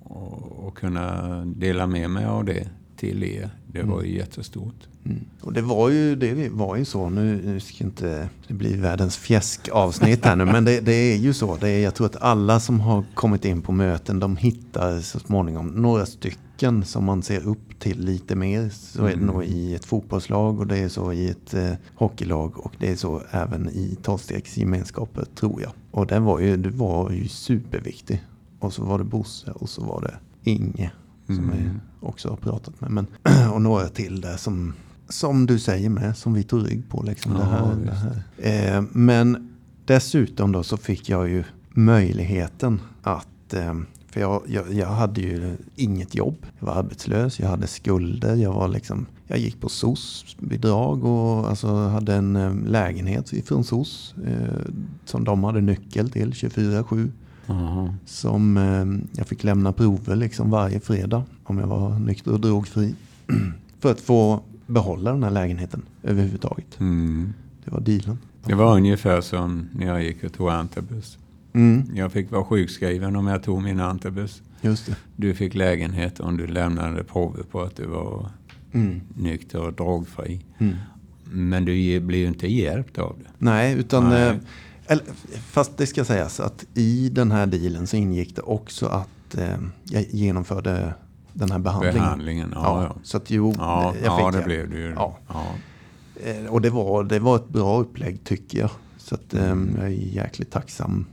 [0.03, 3.51] Och, och kunna dela med mig av det till er.
[3.67, 4.89] Det var ju jättestort.
[5.05, 5.25] Mm.
[5.41, 9.17] Och det var ju, det var ju så, nu, nu ska inte det bli världens
[9.17, 11.57] fjäskavsnitt här nu, men det, det är ju så.
[11.57, 15.19] Det är, jag tror att alla som har kommit in på möten, de hittar så
[15.19, 16.52] småningom några stycken
[16.85, 18.69] som man ser upp till lite mer.
[18.69, 19.27] Så är det Mm.
[19.27, 22.97] nog i ett fotbollslag och det är så i ett eh, hockeylag och det är
[22.97, 25.73] så även i tolvstegsgemenskaper tror jag.
[25.91, 28.23] Och den var ju, det var ju superviktig.
[28.59, 30.15] Och så var det Bosse och så var det
[30.51, 30.93] Inge
[31.27, 31.59] som Mm.
[32.01, 32.91] jag också har pratat med.
[32.91, 33.07] Men,
[33.53, 34.73] och några till där som,
[35.09, 37.03] som du säger med, som vi tog rygg på.
[37.03, 37.93] Liksom, det Ja, här, visst.
[38.37, 38.77] det här.
[38.79, 39.49] Eh, men
[39.85, 43.75] dessutom då så fick jag ju möjligheten att eh,
[44.13, 46.47] för jag, jag, jag hade ju inget jobb.
[46.59, 51.75] Jag var arbetslös, jag hade skulder, jag var liksom jag gick på SOS-bidrag och alltså
[51.75, 54.73] hade en eh, lägenhet från SOS eh,
[55.05, 57.11] som de hade nyckel till 24-7.
[57.47, 57.95] Jaha.
[58.07, 62.95] Som eh, jag fick lämna prover liksom varje fredag om jag var nykter och drogfri.
[63.81, 66.81] För att få behålla den här lägenheten överhuvudtaget.
[66.81, 67.33] Mm.
[67.65, 68.19] Det var dealen.
[68.45, 71.19] Det var ungefär som när jag gick och tog antabus.
[71.55, 74.43] Mm, Jag fick vara sjukskriven om jag tog min antabus.
[74.61, 74.97] just det.
[75.17, 78.31] Du fick lägenhet om du lämnade prover på att du var
[78.75, 80.45] Mm, nykter och drogfri.
[80.59, 80.75] mm,
[81.25, 83.31] Men du blir ju inte hjälpt av det.
[83.39, 84.09] Nej, utan...
[84.09, 84.29] Nej.
[84.29, 84.37] Eh,
[84.87, 85.05] eller,
[85.51, 89.57] fast det ska sägas att i den här dealen så ingick det också att eh,
[89.85, 90.95] jag genomförde
[91.33, 91.95] den här behandlingen.
[92.03, 92.83] Behandlingen, ja.
[92.85, 92.97] ja.
[93.03, 94.45] Så att jo, ja, jag fick ja det det.
[94.45, 94.91] blev det ju.
[94.97, 95.19] Ja.
[95.29, 95.45] Ja.
[96.25, 98.71] Eh, Och det var, det var ett bra upplägg tycker jag.
[98.99, 99.75] Så att, eh, Mm.
[99.77, 101.07] jag är jäkligt tacksam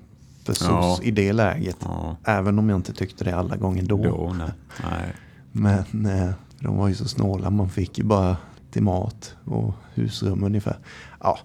[0.54, 1.00] SOS Ja.
[1.04, 1.78] i det läget.
[1.82, 2.16] Ja.
[2.24, 4.04] Även om jag inte tyckte det alla gånger då.
[4.04, 4.50] Då, nej.
[4.84, 5.14] nej.
[5.52, 7.50] Men eh, de var ju så snåla.
[7.50, 8.38] Man fick ju bara
[8.72, 10.78] till mat och husrum ungefär.
[11.20, 11.40] Ja,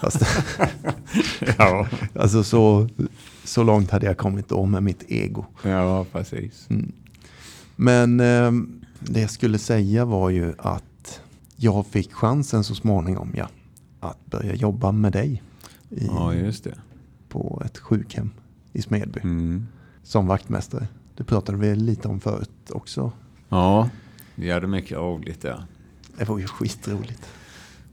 [0.00, 0.22] fast,
[1.58, 1.86] Ja.
[2.14, 2.88] alltså så,
[3.44, 5.44] så långt hade jag kommit då med mitt ego.
[5.62, 6.68] ja, precis.
[7.76, 8.52] Men eh,
[9.00, 11.20] det jag skulle säga var ju att
[11.56, 13.48] jag fick chansen så småningom ja,
[14.00, 15.42] att börja jobba med dig
[15.90, 16.74] i, Ja, just det.
[17.28, 18.30] På ett sjukhem
[18.72, 19.66] i Smedby Mm.
[20.02, 20.86] som vaktmästare.
[21.16, 23.12] Det pratade vi lite om förut också.
[23.48, 23.88] Ja,
[24.34, 25.64] vi hade mycket roligt där.
[26.18, 27.28] Det var ju skitroligt.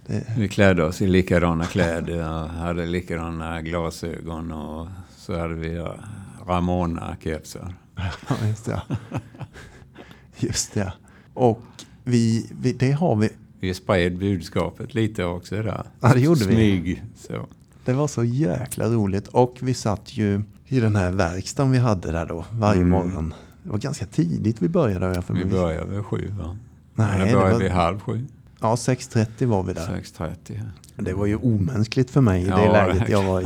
[0.05, 5.95] Det, Vi klädde oss i likadana kläder hade likadana glasögon och så hade vi ja,
[6.47, 7.73] Ramona-kepsar.
[7.95, 8.81] ja, just det.
[10.37, 10.93] Just det.
[11.33, 11.61] Och
[12.03, 13.29] vi, vi, det har vi.
[13.59, 15.83] Vi spred budskapet lite också där.
[15.99, 16.53] Ja, det gjorde vi.
[16.53, 17.03] Smyg.
[17.15, 17.45] Så.
[17.85, 19.27] Det var så jäkla roligt.
[19.27, 22.89] Och vi satt ju i den här verkstaden vi hade där då varje Mm.
[22.89, 23.33] morgon.
[23.63, 25.05] Det var ganska tidigt vi började.
[25.05, 26.57] Jag för Vi började vid sju va?
[26.93, 28.25] Nej, Eller det började var- vi halv sju?
[28.61, 29.87] Ja, 6.30 var vi där.
[29.87, 30.61] 6.30.
[30.95, 33.45] Det var ju omänskligt för mig i Ja, det läget jag var i.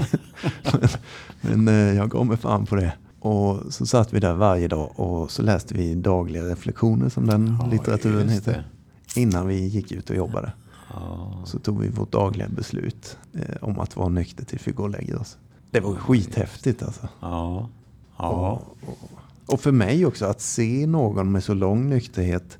[1.41, 2.93] Men eh, jag gav mig fan på det.
[3.19, 7.57] Och så satt vi där varje dag och så läste vi dagliga reflektioner som den
[7.61, 8.67] Ja, litteraturen heter.
[9.15, 10.51] Innan vi gick ut och jobbade.
[10.93, 11.41] Ja.
[11.45, 14.89] Så tog vi vårt dagliga beslut eh, om att vara nykter tills vi går och
[14.89, 15.37] lägger oss.
[15.71, 17.07] Det var skithäftigt alltså.
[17.19, 17.69] Ja.
[18.17, 18.61] Ja.
[18.81, 22.57] Och, och, och för mig också att se någon med så lång nykterhet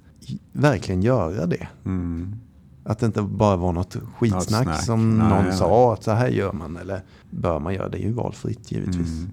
[0.52, 1.68] verkligen göra det.
[1.86, 2.36] Mm.
[2.84, 4.84] Att det inte bara var något skitsnack snack.
[4.84, 7.90] som Nej, någon sa att så här gör man eller bör man göra.
[7.90, 9.18] Det är ju valfritt givetvis.
[9.18, 9.32] Mm.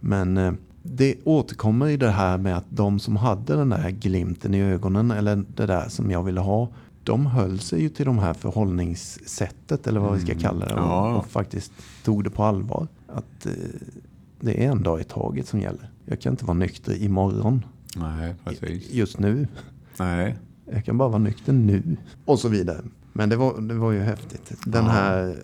[0.00, 4.54] Men eh, det återkommer i det här med att de som hade den där glimten
[4.54, 6.68] i ögonen eller det där som jag ville ha.
[7.04, 10.42] De höll sig ju till de här förhållningssättet eller vad vi ska Mm.
[10.42, 10.72] kalla det.
[10.76, 11.10] Ja.
[11.12, 11.72] Och, och faktiskt
[12.04, 12.88] tog det på allvar.
[13.08, 13.52] Att eh,
[14.40, 15.90] det är en dag i taget som gäller.
[16.04, 17.64] Jag kan inte vara nykter imorgon.
[17.96, 18.90] Nej, precis.
[18.92, 19.48] Just nu.
[19.98, 20.36] Nej.
[20.72, 21.96] Jag kan bara vara nykter nu.
[22.24, 22.80] Och så vidare.
[23.12, 24.52] Men det var, det var ju häftigt.
[24.66, 24.90] Den Ja.
[24.90, 25.36] här,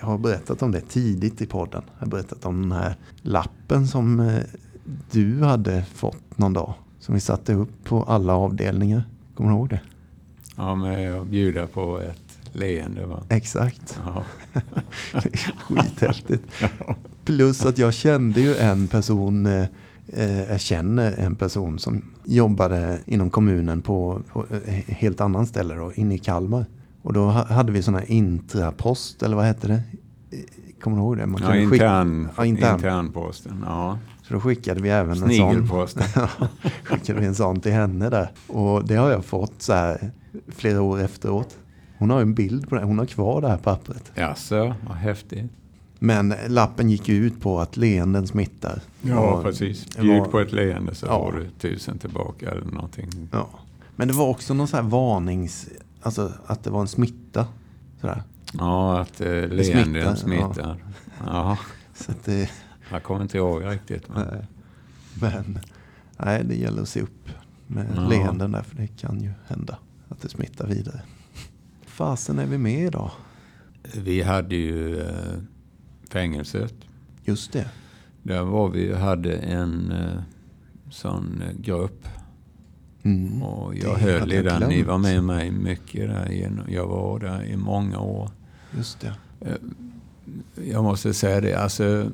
[0.00, 1.82] jag har berättat om det tidigt i podden.
[1.98, 4.40] Jag har berättat om den här lappen som eh,
[5.10, 6.74] du hade fått någon dag.
[7.00, 9.02] Som vi satte upp på alla avdelningar.
[9.34, 9.80] Kommer du ihåg det?
[10.56, 13.22] Ja, med att bjuda på ett leende va?
[13.28, 14.00] Exakt.
[14.04, 14.24] Ja.
[15.68, 16.44] Skithäftigt.
[17.24, 23.30] Plus att jag kände ju en person, eh, jag känner en person som jobbade inom
[23.30, 26.66] kommunen på, på eh, helt annan ställe då, inne i Kalmar.
[27.02, 29.82] Och då ha- hade vi här intrapost, eller vad hette det?
[30.30, 30.38] Eh,
[30.80, 31.26] Kommer du ihåg det?
[31.26, 32.74] Man Ja, kunde skicka- intern, Ja, intern.
[32.74, 33.64] internposten.
[33.66, 33.98] Ja.
[34.22, 35.68] Så då skickade vi även en sån.
[36.84, 38.30] Skickade vi en sån till henne där.
[38.46, 40.10] Och det har jag fått så här
[40.48, 41.58] flera år efteråt.
[41.98, 42.84] Hon har en bild på det.
[42.84, 44.12] Hon har kvar det här pappret.
[44.14, 45.50] Jaså, vad häftigt.
[45.98, 48.80] Men lappen gick ju ut på att leenden smittar.
[49.02, 49.96] Ja, Och precis.
[49.96, 51.18] Bjud var- på ett leende så Ja.
[51.18, 53.28] får du tusen tillbaka eller någonting.
[53.32, 53.48] Ja.
[53.96, 55.68] Men det var också någon sån här varnings...
[56.02, 57.46] Alltså att det var en smitta.
[58.00, 58.22] Sådär.
[58.52, 59.52] Ja, att eh, smittar,
[59.84, 60.76] leenden smittar.
[61.26, 61.58] Ja.
[61.94, 62.50] Så att det,
[62.90, 64.08] jag kommer inte ihåg riktigt.
[64.08, 64.26] Men...
[64.32, 64.46] nej.
[65.20, 65.58] Men
[66.16, 67.28] nej, det gäller att se upp
[67.66, 68.00] med Ja.
[68.08, 68.62] leenden där.
[68.62, 71.00] För det kan ju hända att det smittar vidare.
[71.86, 73.10] Fasen är vi med idag?
[73.94, 75.38] Vi hade ju eh,
[76.10, 76.74] fängelset.
[77.24, 77.68] Just det.
[78.22, 80.22] Där var vi hade en eh,
[80.90, 82.08] sån eh, grupp.
[83.02, 83.42] Mm.
[83.42, 84.62] Och jag höll i den.
[84.68, 86.28] Ni var med mig mycket där.
[86.30, 88.30] genom- Jag var där i många år.
[88.76, 89.14] Just det.
[90.64, 92.10] Jag måste säga det, alltså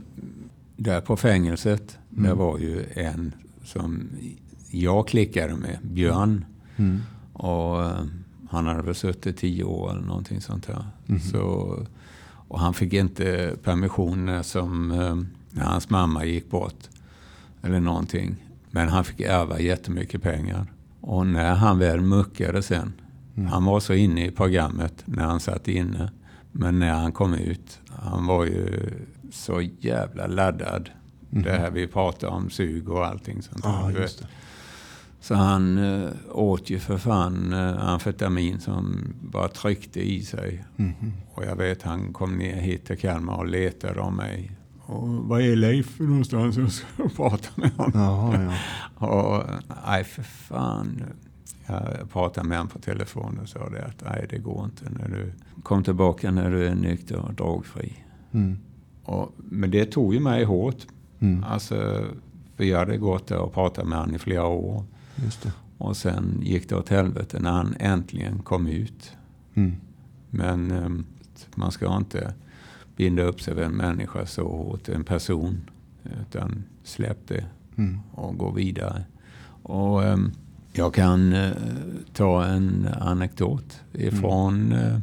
[0.77, 2.25] där på fängelset, Mm.
[2.25, 4.09] där var ju en som
[4.71, 6.45] jag klickade med, Björn.
[6.77, 7.01] Mm.
[7.33, 8.05] Och eh,
[8.51, 10.85] han hade väl suttit tio år eller någonting sånt där.
[11.07, 11.21] Mhm.
[11.21, 11.79] Så,
[12.49, 15.17] och han fick inte permission som, eh,
[15.51, 16.89] när hans mamma gick bort.
[17.63, 18.37] Eller någonting.
[18.71, 20.67] Men han fick ärva jättemycket pengar.
[21.01, 22.93] Och när han väl muckade sen.
[23.37, 23.49] Mm.
[23.51, 26.11] Han var så inne i programmet när han satt inne.
[26.53, 28.91] Men när han kom ut, han var ju
[29.33, 30.91] så jävla laddad.
[31.31, 31.43] Mhm.
[31.43, 33.61] Det här vi pratar om, sug och allting sånt.
[33.65, 33.91] Ja,
[35.23, 40.65] Så han eh, åt ju för fan eh, amfetamin som bara tryckte i sig.
[40.77, 41.13] Mhm.
[41.35, 44.53] Och jag vet han kom ner hit till Kalmar och letade om mig.
[44.81, 46.57] Och vad är Leif någonstans?
[46.57, 48.01] Jag ska prata med honom.
[48.01, 48.57] Jaha,
[49.01, 49.07] ja.
[49.07, 49.45] Och
[49.87, 51.03] nej för fan.
[51.67, 55.09] Jag pratade med honom på telefon och sa det att nej, det går inte när
[55.09, 55.33] du
[55.63, 57.93] kom tillbaka när du är nykter och drogfri.
[58.33, 58.59] Mm.
[59.05, 60.87] Och, men det tog ju mig hårt.
[61.21, 61.45] Mm.
[61.45, 62.05] Alltså,
[62.57, 64.85] för jag hade gått där och pratat med honom i flera år.
[65.79, 69.13] Och sen gick det åt helvete när han äntligen kom ut.
[69.55, 69.73] Mm.
[70.31, 71.07] Men um,
[71.55, 72.35] man ska inte
[72.97, 75.71] binda upp sig vid en människa så hårt, en person.
[76.21, 77.45] Utan släpp det
[77.77, 77.99] Mm.
[78.13, 79.05] och gå vidare.
[79.63, 80.33] Och um,
[80.73, 81.53] jag kan uh,
[82.13, 84.95] ta en anekdot ifrån uh,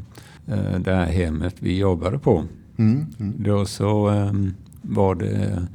[0.57, 2.43] uh, det här hemmet vi jobbade på.
[2.77, 3.05] Mm.
[3.19, 3.43] Mm.
[3.43, 5.67] Då så um, var det,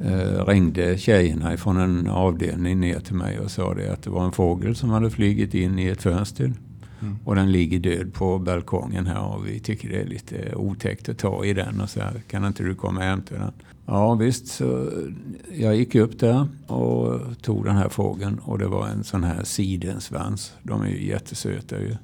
[0.00, 4.24] uh, ringde tjejerna från en avdelning ner till mig och sa det att det var
[4.24, 6.52] en fågel som hade flugit in i ett fönster.
[7.00, 7.16] Mm.
[7.24, 11.18] Och den ligger död på balkongen här och vi tycker det är lite otäckt att
[11.18, 12.22] ta i den och så här.
[12.28, 13.52] Kan inte du komma och hämta den?
[13.86, 14.90] Ja visst, så
[15.52, 19.44] jag gick upp där och tog den här fågeln och det var en sån här
[19.44, 20.52] sidensvans.
[20.62, 21.96] De är ju jättesöta ju.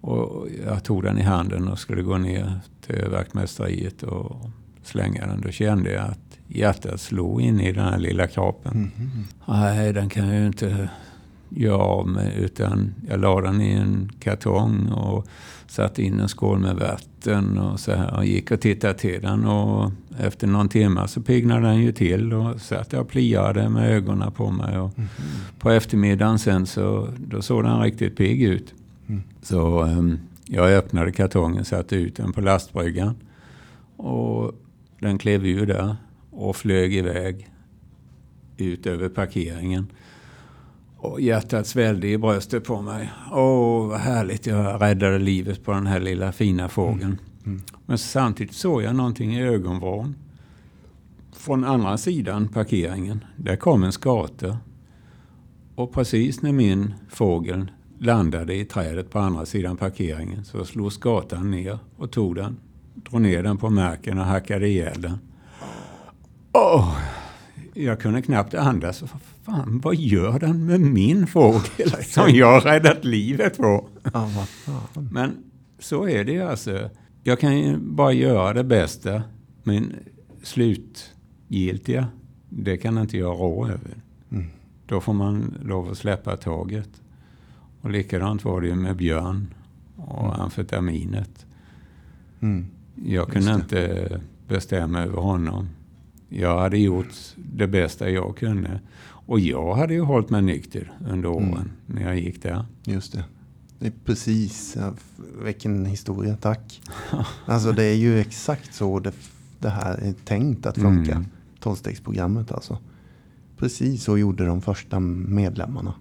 [0.00, 4.50] Och jag tog den i handen och skulle gå ner till vaktmästeriet och
[4.82, 5.40] slänga den.
[5.40, 8.72] Då kände jag att hjärtat slog in i den här lilla kroppen.
[8.72, 8.90] Mm.
[8.98, 9.24] Mm.
[9.48, 10.88] Nej, den kan jag ju inte
[11.48, 15.26] göra av med utan jag la den i en kartong och
[15.66, 19.44] satte in en skål med vatten och så här och gick och tittade till den
[19.44, 23.90] och efter någon timme så piggnade den ju till och satt jag och pliade med
[23.90, 25.08] ögonen på mig och Mm.
[25.58, 28.74] på eftermiddagen sen så då såg den riktigt pigg ut.
[29.06, 29.22] Mm.
[29.42, 33.14] Så ehm, jag öppnade kartongen, satte ut den på lastbryggan
[33.96, 34.52] och
[35.00, 35.96] den klev ur där
[36.34, 37.50] och flög iväg
[38.56, 39.86] ut över parkeringen.
[40.96, 43.12] Och hjärtat svällde i bröstet på mig.
[43.32, 44.46] Åh, vad härligt.
[44.46, 47.18] Jag räddade livet på den här lilla fina fågeln.
[47.46, 47.62] Mm.
[47.86, 50.14] Men samtidigt såg jag någonting i ögonvrån.
[51.32, 53.24] Från andra sidan parkeringen.
[53.36, 54.58] Där kom en skata.
[55.74, 61.50] Och precis när min fågel landade i trädet på andra sidan parkeringen så slog skatan
[61.50, 62.56] ner och tog den.
[62.94, 65.18] Drog ner den på marken och hackade ihjäl den.
[66.54, 66.96] Åh!
[67.74, 69.04] Jag kunde knappt andas.
[69.42, 73.88] Fan, vad gör den med min fågel som jag har räddat livet på?
[75.10, 75.36] Men
[75.78, 76.90] så är det ju alltså.
[77.22, 79.22] Jag kan ju bara göra det bästa.
[79.62, 79.92] Men
[80.42, 82.06] slutgiltiga,
[82.48, 84.02] det kan inte jag rå över.
[84.30, 84.46] Mm.
[84.86, 86.90] Då får man lov att släppa taget.
[87.80, 89.54] Och likadant var det ju med Björn
[89.96, 91.46] och amfetaminet.
[92.40, 92.66] Mm.
[92.94, 93.54] Jag kunde det.
[93.54, 95.68] inte bestämma över honom.
[96.36, 98.80] Jag hade gjort det bästa jag kunde.
[99.26, 101.68] Och jag hade ju hållit mig nykter under åren Mm.
[101.86, 102.64] när jag gick där.
[102.84, 103.24] Just det.
[103.78, 106.82] Det är precis, f- vilken historia, tack.
[107.46, 109.12] Alltså det är ju exakt så det,
[109.58, 111.12] det här är tänkt att funka.
[111.12, 111.26] Mm.
[111.60, 112.78] Tolvstegsprogrammet alltså.
[113.56, 115.94] Precis så gjorde de första medlemmarna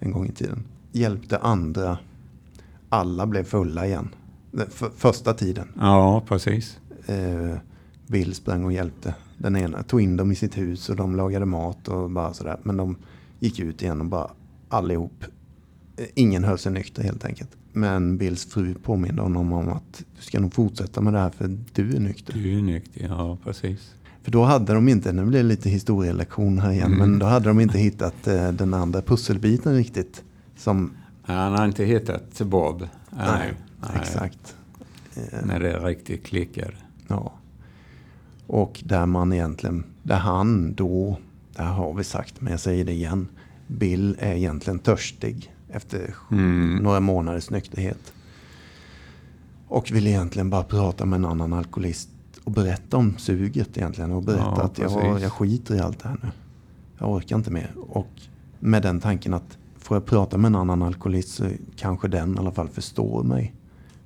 [0.00, 0.64] en gång i tiden.
[0.92, 1.98] Hjälpte andra.
[2.88, 4.08] Alla blev fulla igen.
[4.70, 5.68] För, första tiden.
[5.80, 6.78] Ja, precis.
[7.06, 7.56] Eh,
[8.06, 9.82] Bill sprang och hjälpte den ena.
[9.82, 12.56] Tog in dem i sitt hus och de lagade mat och bara sådär.
[12.62, 12.96] Men de
[13.38, 14.30] gick ut igen och bara
[14.68, 15.24] allihop.
[15.96, 17.50] Eh, ingen höll sig nykter helt enkelt.
[17.72, 21.58] Men Bills fru påminde honom om att du ska nog fortsätta med det här för
[21.72, 22.32] du är nykter.
[22.34, 23.94] Du är nykter, ja precis.
[24.22, 26.98] För då hade de inte, nu blir det lite historielektion här igen, Mm.
[26.98, 30.24] men då hade de inte hittat eh, den andra pusselbiten riktigt.
[30.56, 30.90] Som,
[31.22, 32.88] Han har inte hittat Bob.
[33.16, 33.52] nej,
[34.00, 34.56] exakt.
[35.14, 36.74] Eh, När det riktigt klickar.
[37.08, 37.32] Ja.
[38.48, 41.18] Och där man egentligen, där han då,
[41.56, 43.28] det här har vi sagt men jag säger det igen.
[43.66, 46.76] Bill är egentligen törstig efter Mm.
[46.76, 48.12] några månaders nykterhet.
[49.68, 52.08] Och vill egentligen bara prata med en annan alkoholist
[52.44, 54.12] och berätta om suget egentligen.
[54.12, 56.28] Och berätta Ja, att jag, jag skiter i allt det här nu.
[56.98, 57.72] Jag orkar inte mer.
[57.76, 58.10] Och
[58.58, 62.38] med den tanken att får jag prata med en annan alkoholist så kanske den i
[62.38, 63.54] alla fall förstår mig.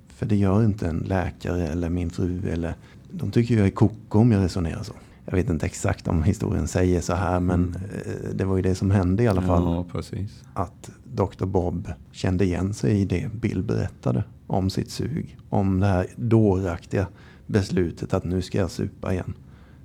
[0.07, 2.75] För det gör inte en läkare eller min fru eller
[3.13, 4.93] de tycker jag är koko om jag resonerar så.
[5.25, 8.75] Jag vet inte exakt om historien säger så här men eh, det var ju det
[8.75, 9.63] som hände i alla fall.
[9.63, 10.43] Ja, precis.
[10.53, 11.45] Att Dr.
[11.45, 15.37] Bob kände igen sig i det Bill berättade om sitt sug.
[15.49, 17.07] Om det här dåraktiga
[17.45, 19.33] beslutet att nu ska jag supa igen.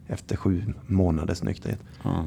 [0.06, 1.80] Efter sju månaders nykterhet.
[2.02, 2.24] Ja.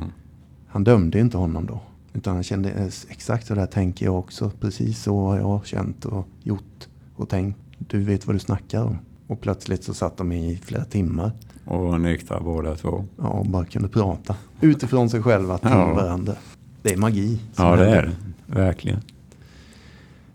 [0.67, 1.81] Han dömde inte honom då.
[2.13, 4.51] Utan han kände eh, exakt så där tänker jag också.
[4.59, 7.59] Precis så har jag känt och gjort och tänkt.
[7.77, 8.97] Du vet vad du snackar om.
[9.31, 11.31] Och plötsligt så satt de i flera timmar.
[11.65, 13.05] Och var nyktra båda två.
[13.17, 14.35] Ja, och bara kunde prata.
[14.61, 15.93] Utifrån sig själva till Ja.
[15.93, 16.35] varandra.
[16.81, 17.39] Det är magi.
[17.55, 18.15] Ja, det är det.
[18.59, 18.99] Verkligen.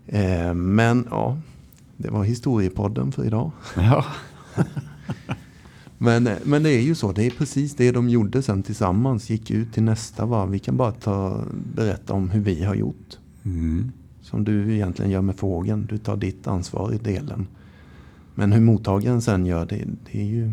[0.07, 1.37] Eh, men ja,
[1.97, 3.51] det var historiepodden för idag.
[3.75, 4.05] Ja.
[5.97, 9.29] Men, eh, men det är ju så, det är precis det de gjorde sen tillsammans.
[9.29, 10.49] Gick ut till nästa varv.
[10.49, 11.41] Vi kan bara ta,
[11.75, 13.17] berätta om hur vi har gjort.
[13.45, 13.91] Mm.
[14.21, 15.85] Som du egentligen gör med fågeln.
[15.89, 17.47] Du tar ditt ansvar i delen.
[18.39, 20.51] Men hur mottagaren sen gör det, det är ju...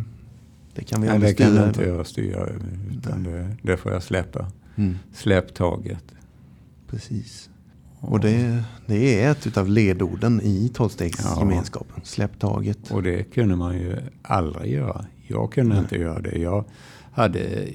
[0.74, 2.48] Det kan vi Nej, aldrig det kan inte jag styra.
[2.90, 4.50] Utan det, det får jag släppa.
[4.76, 6.04] Mm, Släpp taget.
[6.90, 7.50] precis.
[8.00, 10.74] Och det, det är ett utav ledorden i Ja.
[10.76, 12.00] tolvstegsgemenskapen.
[12.04, 12.90] Släpp taget.
[12.90, 15.04] Och det kunde man ju aldrig göra.
[15.26, 15.82] Jag kunde Nej.
[15.82, 16.38] inte göra det.
[16.38, 16.64] Jag
[17.12, 17.68] hade,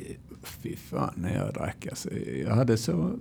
[0.43, 2.09] fy fan när jag drack alltså,
[2.45, 3.11] Jag hade så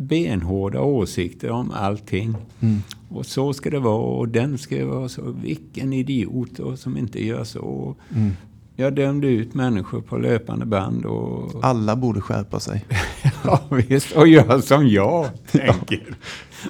[0.00, 2.34] benhårda åsikter om allting.
[2.60, 2.78] Mm,
[3.08, 5.22] Och så ska det vara och den ska vara så.
[5.42, 7.96] Vilken idiot och som inte gör så.
[8.16, 8.30] mm.
[8.76, 11.50] Jag dömde ut människor på löpande band och...
[11.64, 12.84] Alla borde skärpa sig.
[13.44, 16.14] Ja visst, och gör som jag tänker.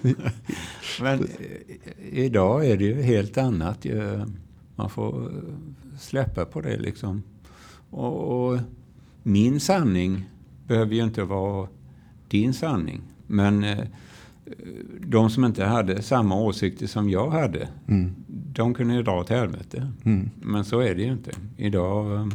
[1.01, 3.85] Men eh, idag är det ju helt annat.
[3.85, 4.21] ju.
[4.77, 5.43] Man får eh,
[5.99, 7.23] släppa på det liksom.
[7.91, 8.59] Och, och
[9.23, 10.25] min sanning
[10.67, 11.69] behöver ju inte vara
[12.29, 13.01] din sanning.
[13.31, 13.79] Men eh,
[15.07, 19.29] de som inte hade samma åsikter som jag hade, Mm, de kunde ju dra åt
[19.29, 19.93] helvete.
[20.05, 21.31] mm, Men så är det ju inte.
[21.57, 22.27] Idag eh,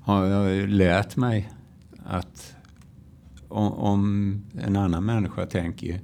[0.00, 1.52] har jag lärt mig
[2.04, 2.54] att
[3.48, 6.00] om, en annan människa tänker,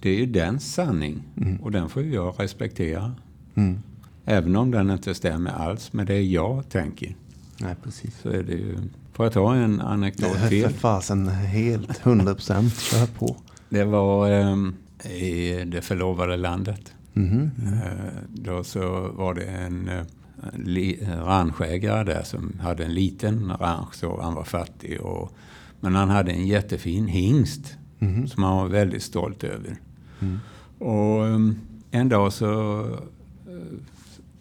[0.00, 1.56] det är ju dens sanning Mm.
[1.56, 3.14] och den får jag respektera.
[3.54, 3.78] mm.
[4.26, 7.16] Även om den inte stämmer alls med det jag tänker.
[7.60, 8.18] Nej, precis.
[8.22, 8.76] Så är det ju.
[9.12, 10.62] Får jag ta en anekdot Det är till?
[10.64, 12.78] för fasen helt 100 procent.
[12.80, 13.36] Kör på.
[13.74, 16.94] Det var ehm, i det förlovade landet.
[17.12, 17.50] Mhm.
[17.66, 24.20] Eh, Då så var det en eh, ranchägare där som hade en liten ranch så
[24.22, 25.00] han var fattig.
[25.00, 25.32] Och,
[25.80, 28.26] men han hade en jättefin hingst Mhm.
[28.28, 29.76] som han var väldigt stolt över.
[30.20, 30.38] Mm.
[30.78, 31.56] Och um,
[31.90, 32.98] en dag så uh,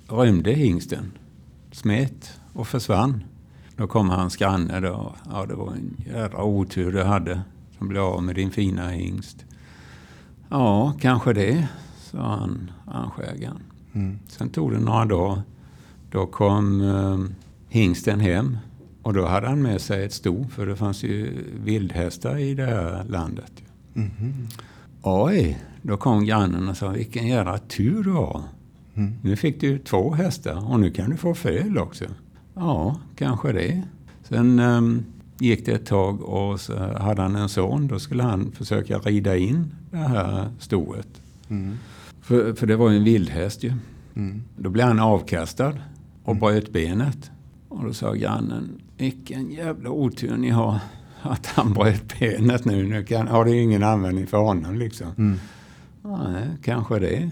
[0.08, 1.12] rymde hingsten,
[1.72, 3.24] smet och försvann.
[3.78, 5.16] Då kom hans granne då.
[5.32, 7.42] Ja, det var en jävla otur du hade
[7.84, 9.46] som blev av med din fina hingst.
[10.50, 11.68] Ja, kanske det,
[12.00, 13.60] sa han, ranchägaren.
[13.94, 14.20] Mm.
[14.28, 15.42] Sen tog det några dagar.
[16.12, 17.20] Då kom eh,
[17.70, 18.58] hingsten hem
[19.02, 22.66] och då hade han med sig ett sto för det fanns ju vildhästar i det
[22.66, 23.52] här landet.
[23.94, 24.48] Mhm.
[25.02, 28.42] Oj, då kom grannen och sa vilken jävla tur du har.
[28.96, 29.14] Mm.
[29.22, 32.06] Nu fick du två hästar och nu kan du få föl också.
[32.54, 33.84] Ja, kanske det.
[34.24, 35.06] Sen ehm,
[35.44, 37.88] gick det ett tag och så hade han en son.
[37.88, 41.22] Då skulle han försöka rida in det här stoet.
[41.50, 41.78] Mm.
[42.22, 43.74] För, för det var ju en vildhäst ju.
[44.16, 44.44] Mm.
[44.58, 45.74] Då blev han avkastad
[46.24, 47.32] och bröt benet.
[47.70, 50.80] Och då sa grannen, vilken jävla otur ni har
[51.22, 52.88] att han bröt benet nu.
[52.88, 55.08] Nu kan, har det ju ingen användning för honom liksom.
[55.18, 55.40] Mm.
[56.02, 57.32] Nej, kanske det,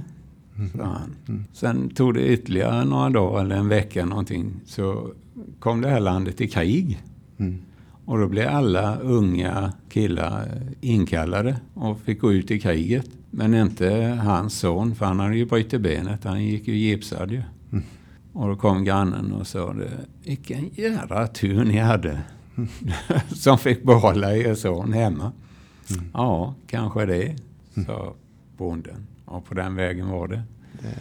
[0.80, 1.16] han.
[1.28, 1.45] Mm.
[1.53, 4.53] Sen tog det ytterligare några dagar eller en vecka någonting.
[4.66, 5.12] Så
[5.59, 6.99] kom det här landet i krig.
[7.38, 7.62] Mm.
[8.06, 13.10] Och då blev alla unga killar inkallade och fick gå ut i kriget.
[13.32, 16.24] Men inte hans son, för han hade ju brutit benet.
[16.24, 17.41] Han gick ju gipsad ju.
[17.72, 17.84] Mm.
[18.34, 19.91] Och då kom grannen och sa det.
[20.24, 22.20] Vilken jävla tur ni hade.
[23.36, 25.32] Som fick behålla er son hemma.
[25.91, 26.06] Mm.
[26.14, 27.36] Ja, kanske det,
[27.86, 28.14] sa
[28.58, 29.08] bonden.
[29.26, 30.41] Och på den vägen var det.
[30.82, 30.95] Det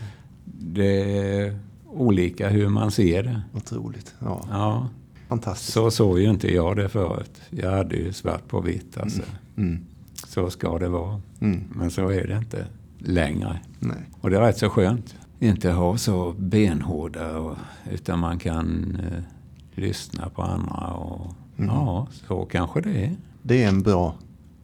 [0.72, 1.02] Det
[1.38, 3.42] är olika hur man ser det.
[3.54, 4.14] otroligt.
[4.18, 4.88] Ja, Ja,
[5.30, 5.72] fantastiskt.
[5.72, 7.40] så såg ju inte jag det förut.
[7.50, 9.22] Jag hade ju svart på vitt alltså.
[9.56, 9.84] Mm.
[10.26, 11.20] Så ska det vara.
[11.40, 11.60] Mm.
[11.74, 12.66] Men så är det inte
[12.98, 13.60] längre.
[13.78, 13.96] Nej.
[14.20, 15.14] Och det är rätt så skönt.
[15.40, 17.56] Inte ha så benhårda, och,
[17.90, 19.22] utan man kan eh,
[19.74, 20.86] lyssna på andra.
[20.92, 21.74] Och, Mm.
[21.74, 23.16] Ja, så kanske det är.
[23.42, 24.14] Det är en bra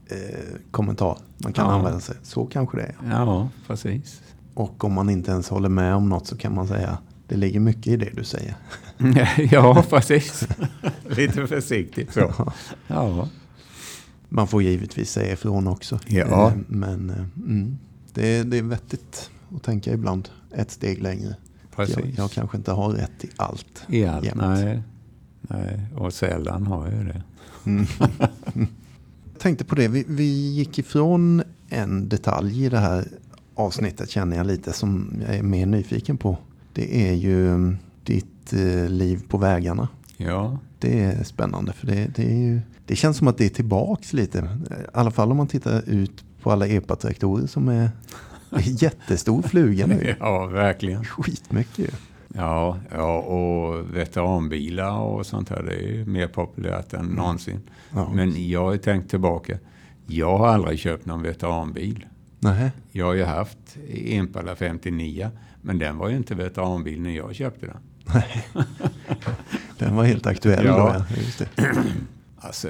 [0.06, 1.72] eh, kommentar man kan Ja.
[1.72, 2.16] använda sig.
[2.22, 2.94] Så kanske det är.
[3.10, 4.22] Ja, precis.
[4.54, 6.98] Och om man inte ens håller med om något så kan man säga
[7.28, 8.56] det ligger mycket i det du säger.
[9.50, 10.48] ja, precis.
[11.08, 12.52] Lite försiktigt så.
[12.86, 13.28] Ja,
[14.28, 15.98] Man får givetvis säga ifrån också.
[16.06, 16.48] Ja.
[16.48, 17.78] Eh, Men eh, mm,
[18.14, 21.36] det, är, det är vettigt att tänka ibland ett steg längre.
[21.76, 21.96] precis.
[21.96, 23.82] Jag, jag kanske inte har rätt i allt.
[23.88, 24.40] I allt, jämt.
[24.40, 24.82] nej.
[25.40, 25.80] nej.
[25.96, 27.22] Och sällan har jag det.
[27.66, 27.86] Mm.
[28.54, 28.68] Jag
[29.38, 33.08] tänkte på det, vi, vi gick ifrån en detalj i det här
[33.54, 36.38] avsnittet känner jag lite som jag är mer nyfiken på.
[36.76, 39.88] Det är ju mm, ditt eh, liv på vägarna.
[40.16, 43.48] Ja, Det är spännande för det, det, är ju, det känns som att det är
[43.48, 44.38] tillbaks lite.
[44.38, 47.90] I alla fall om man tittar ut på alla epatraktorer som är
[48.64, 50.16] jättestor fluga nu.
[50.20, 51.04] ja verkligen.
[51.04, 51.94] Skitmycket.
[52.34, 57.60] Ja, ja, och veteranbilar och sånt här, det är mer populärt än någonsin.
[57.94, 58.12] Ja.
[58.14, 59.58] Men jag har tänkt tillbaka.
[60.06, 62.06] Jag har aldrig köpt någon veteranbil.
[62.38, 62.70] Nej.
[62.92, 65.30] Jag har ju haft Impala 59,
[65.66, 67.76] men den var ju inte veteranbil när jag köpte den.
[69.78, 70.76] Den var helt aktuell Ja.
[70.76, 71.04] då.
[71.16, 71.16] Ja.
[71.16, 71.48] Just det.
[72.38, 72.68] Alltså,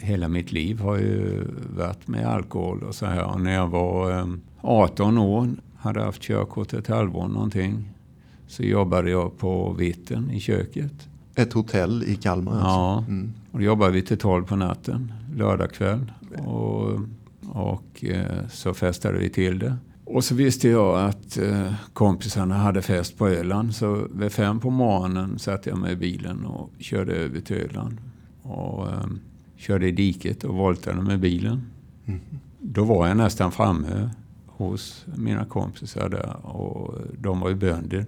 [0.00, 1.44] hela mitt liv har ju
[1.76, 3.24] varit med alkohol och så här.
[3.24, 4.26] Och när jag var eh,
[4.60, 7.92] 18 år, hade haft körkort ett halvår någonting,
[8.46, 11.08] så jobbade jag på Vitten i köket.
[11.34, 12.66] Ett hotell i Kalmar alltså?
[12.68, 13.32] Ja, mm.
[13.52, 16.12] och då jobbade vi till 12 på natten, lördag kväll.
[16.38, 17.00] Och,
[17.48, 19.76] och eh, så festade vi till det.
[20.10, 23.74] Och så visste jag att eh, kompisarna hade fest på Öland.
[23.74, 27.98] Så vid fem på morgonen satte jag mig i bilen och körde över till Öland.
[28.42, 29.06] Och eh,
[29.56, 31.62] körde i diket och voltade med bilen.
[32.06, 32.20] Mm.
[32.58, 34.10] Då var jag nästan framme
[34.46, 38.06] hos mina kompisar där och de var ju bönder.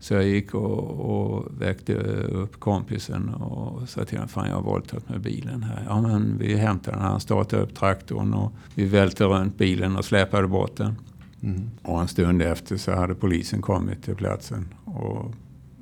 [0.00, 4.62] Så jag gick och, och väckte upp kompisen och sa till honom, fan jag har
[4.62, 5.84] våldtagit med bilen här.
[5.88, 10.04] Ja men vi hämtade den, han startade upp traktorn och vi välte runt bilen och
[10.04, 10.96] släpade bort den.
[11.42, 11.70] Mm.
[11.82, 14.74] Och en stund efter så hade polisen kommit till platsen.
[14.84, 15.34] Och,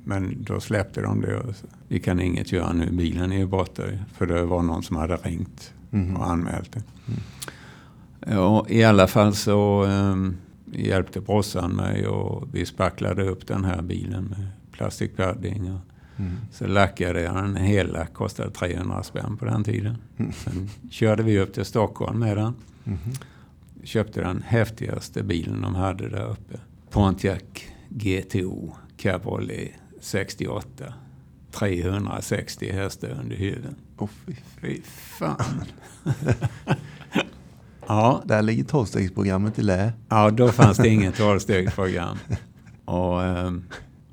[0.03, 1.37] men då släppte de det.
[1.37, 1.53] Och
[1.87, 3.83] vi kan inget göra nu, bilen är ju borta.
[4.13, 6.17] För det var någon som hade ringt mm.
[6.17, 6.83] och anmält det.
[7.07, 8.39] Mm.
[8.39, 13.81] Och I alla fall så um, hjälpte brorsan mig och vi spacklade upp den här
[13.81, 15.79] bilen med plastikpadding.
[16.17, 16.37] Mm.
[16.51, 19.97] Så lackade jag den hela, kostade 300 spänn på den tiden.
[20.17, 20.31] Mm.
[20.31, 22.53] Sen körde vi upp till Stockholm med den.
[22.85, 22.99] Mm
[23.89, 26.59] köpte den häftigaste bilen de hade där uppe.
[26.89, 27.41] Pontiac
[27.89, 30.93] GTO Cabriolet 68.
[31.51, 33.75] 360 hästar under huven.
[33.97, 35.63] Oh, fy, fy fan.
[37.87, 38.21] ja.
[38.25, 39.93] Där ligger tolvstegsprogrammet i lä.
[40.09, 42.17] Ja, då fanns det inget tolvstegsprogram.
[42.85, 43.63] Och ähm,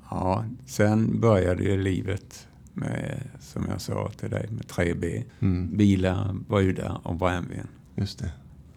[0.09, 5.23] ja, sen började ju livet med, som jag sa till dig, med 3B.
[5.39, 5.77] Mm.
[5.77, 7.67] Bilar, brudar och brännvin.
[7.95, 8.31] Just det.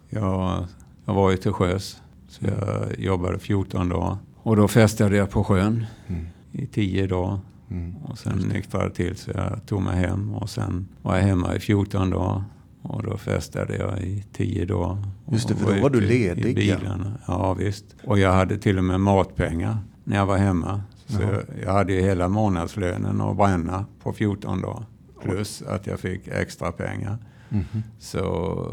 [0.09, 0.67] Jag,
[1.05, 4.17] jag var ju till sjöss, så jag jobbade 14 dagar.
[4.35, 6.25] Och då festade jag på sjön mm.
[6.51, 7.39] i 10 dagar.
[7.71, 7.95] Mm.
[7.95, 11.59] Och sen nyktrade till så jag tog mig hem och sen var jag hemma i
[11.59, 12.43] 14 dagar.
[12.81, 14.97] Och då festade jag i 10 dagar.
[15.31, 16.45] Just det, för då var du ledig.
[16.45, 17.13] I bilarna.
[17.27, 17.85] Ja, visst.
[18.03, 20.81] Och jag hade till och med matpengar när jag var hemma.
[21.05, 24.85] Så jag, jag, hade ju hela månadslönen att bränna på 14 dagar.
[25.21, 27.17] Plus att jag fick extra pengar.
[27.49, 27.65] Mm.
[27.99, 28.65] Så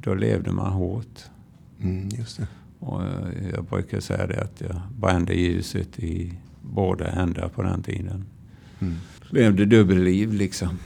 [0.00, 1.24] då levde man hårt.
[1.82, 2.46] Mm, just det.
[2.78, 3.02] Och
[3.54, 8.24] jag brukar säga det att jag brände ljuset i båda ändar på den tiden.
[8.80, 8.94] Mm.
[9.30, 10.78] Levde dubbelliv liksom.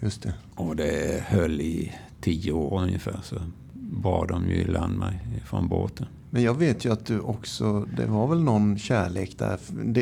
[0.00, 0.34] Just det.
[0.54, 3.20] Och det höll i tio år ungefär.
[3.22, 3.36] Så
[3.72, 6.06] bad de ju i land mig från båten.
[6.30, 9.58] Men jag vet ju att du också, det var väl någon kärlek där.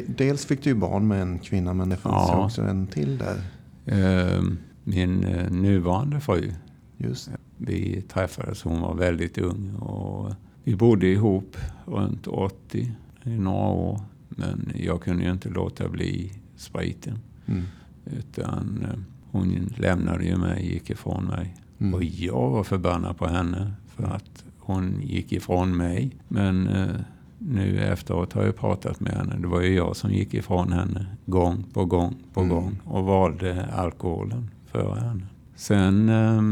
[0.06, 2.44] Dels fick du ju barn med en kvinna men det fanns ja.
[2.44, 3.42] också en till där.
[3.86, 6.52] Ehm, min eh, nuvarande fru.
[6.96, 7.35] Just det.
[7.56, 10.32] Vi träffades, hon var väldigt ung och
[10.64, 12.92] vi bodde ihop runt 80
[13.24, 14.00] i några år.
[14.28, 17.18] Men jag kunde ju inte låta bli spriten.
[17.46, 17.62] Mm.
[18.04, 18.98] Utan eh,
[19.30, 21.56] hon lämnade ju mig, gick ifrån mig.
[21.78, 21.94] Mm.
[21.94, 26.16] Och jag var förbannad på henne för att hon gick ifrån mig.
[26.28, 26.96] Men eh,
[27.38, 29.36] nu efteråt har jag pratat med henne.
[29.38, 32.54] Det var ju jag som gick ifrån henne gång på gång på mm.
[32.56, 35.26] gång och valde alkoholen för henne.
[35.56, 36.42] Sen eh,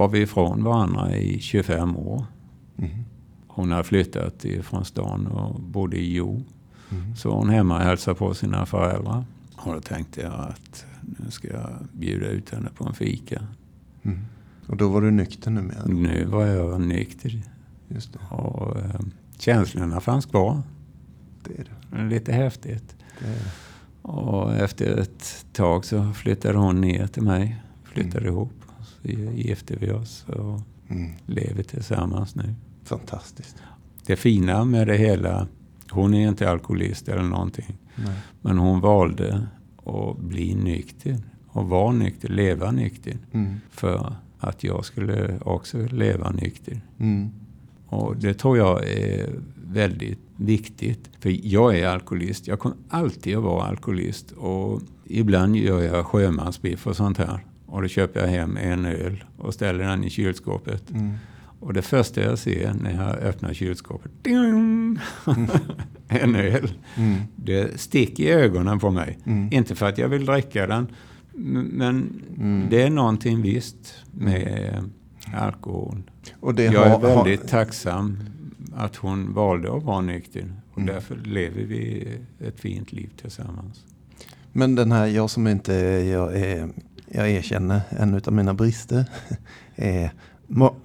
[0.00, 2.24] var vi ifrån varandra i 25 år.
[2.78, 2.90] Mm.
[3.46, 6.42] Hon hade flyttat från stan och bodde i Jo.
[6.90, 7.16] Mm.
[7.16, 9.24] Så hon hemma och hälsade på sina föräldrar.
[9.56, 13.42] Och då tänkte jag att nu ska jag bjuda ut henne på en fika.
[14.02, 14.18] Mm.
[14.66, 15.84] Och då var du nykter numera?
[15.86, 17.42] Nu var jag nykter.
[17.88, 18.34] Just det.
[18.34, 19.00] Och äh,
[19.38, 20.62] känslorna fanns kvar.
[21.44, 22.04] Det är det.
[22.08, 22.96] Lite häftigt.
[23.18, 23.50] Det är det.
[24.02, 27.62] Och efter ett tag så flyttade hon ner till mig.
[27.84, 28.34] Flyttade mm.
[28.34, 28.59] ihop
[29.34, 31.12] gifte vi oss och mm.
[31.26, 32.54] lever tillsammans nu.
[32.84, 33.56] Fantastiskt.
[34.06, 35.46] Det fina med det hela,
[35.90, 37.78] hon är inte alkoholist eller någonting.
[37.96, 38.16] Nej.
[38.40, 39.46] Men hon valde
[39.84, 43.18] att bli nykter och vara nykter, leva nykter.
[43.32, 43.60] Mm.
[43.70, 46.80] För att jag skulle också leva nykter.
[46.98, 47.30] Mm.
[47.86, 49.30] Och det tror jag är
[49.66, 51.10] väldigt viktigt.
[51.20, 52.46] För jag är alkoholist.
[52.46, 54.30] Jag kommer alltid att vara alkoholist.
[54.30, 57.44] Och ibland gör jag sjömansbiff och sånt här.
[57.70, 60.90] Och då köper jag hem en öl och ställer den i kylskåpet.
[60.90, 61.14] Mm.
[61.60, 64.98] Och det första jag ser när jag öppnar kylskåpet, ding,
[66.08, 66.72] en öl.
[66.96, 67.16] Mm.
[67.36, 69.18] Det sticker i ögonen på mig.
[69.24, 69.48] Mm.
[69.52, 70.86] Inte för att jag vill dricka den,
[71.32, 72.66] men mm.
[72.70, 74.90] det är någonting visst med
[75.34, 76.02] alkohol.
[76.40, 78.18] Jag är väldigt tacksam
[78.76, 80.52] att hon valde att vara nykter.
[80.72, 80.94] Och mm.
[80.94, 82.08] därför lever vi
[82.38, 83.84] ett fint liv tillsammans.
[84.52, 85.72] Men den här, jag som inte
[86.12, 86.68] jag är
[87.12, 89.04] jag erkänner en av mina brister
[89.76, 90.12] är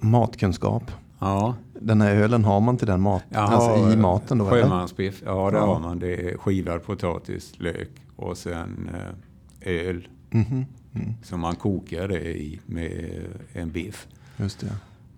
[0.00, 0.92] matkunskap.
[1.18, 1.54] Ja.
[1.80, 4.44] Den här ölen har man till den mat, Jaha, alltså i maten då?
[4.50, 5.66] Sjömansbiff, ja det ja.
[5.66, 5.98] har man.
[5.98, 10.08] Det är skivad potatis, lök och sen eh, öl.
[10.30, 10.64] Mm -hmm.
[10.94, 11.14] Mm.
[11.22, 13.22] Så man kokar det i med
[13.52, 14.06] en biff.
[14.36, 14.72] Just det.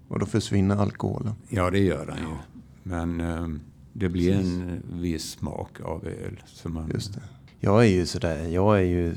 [0.09, 1.35] Och då försvinner alkoholen.
[1.49, 2.37] Ja, det gör den ju.
[2.83, 3.49] Men eh,
[3.93, 6.43] det blir en viss smak av öl.
[6.47, 7.21] Så man, Just det.
[7.61, 9.15] Jag är ju sådär, jag är ju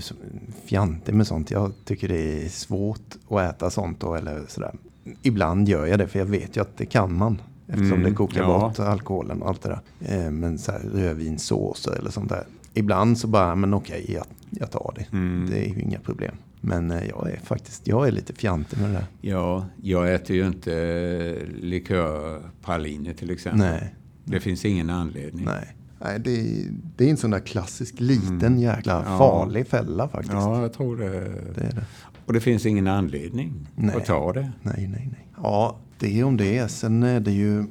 [0.66, 1.52] fjantig med sånt.
[1.52, 4.76] Jag tycker det är svårt att äta sånt då, eller sådär.
[5.22, 7.42] Ibland gör jag det för jag vet ju att det kan man.
[7.68, 8.60] Eftersom Mm, det kokar ja.
[8.60, 10.26] bort alkoholen och allt det där.
[10.26, 12.44] Eh, Men så här, rödvinssåser eller sånt där.
[12.74, 15.06] Ibland så bara, men okej, jag, jag tar det.
[15.18, 15.50] Mm.
[15.50, 16.36] Det är ju inga problem.
[16.62, 19.06] Men eh, jag är faktiskt, jag är lite fjantig med det där.
[19.22, 23.60] Ja, jag äter ju inte eh, likörpraliner till exempel.
[23.60, 25.46] Nej, Det finns ingen anledning.
[25.46, 25.76] nej.
[26.04, 26.66] Nej, det, är-
[26.98, 29.12] det är en sån där klassisk liten jäkla Mm.
[29.12, 29.18] Ja.
[29.18, 30.34] farlig fälla faktiskt.
[30.34, 31.10] Ja, jag tror det.
[31.56, 31.86] Det är det.
[32.26, 33.96] Och det finns ingen anledning Nej.
[33.96, 34.52] att ta det.
[34.62, 35.28] Nej, nej, nej.
[35.44, 36.72] Ja, det är om det.
[36.72, 37.66] Sen är det ju...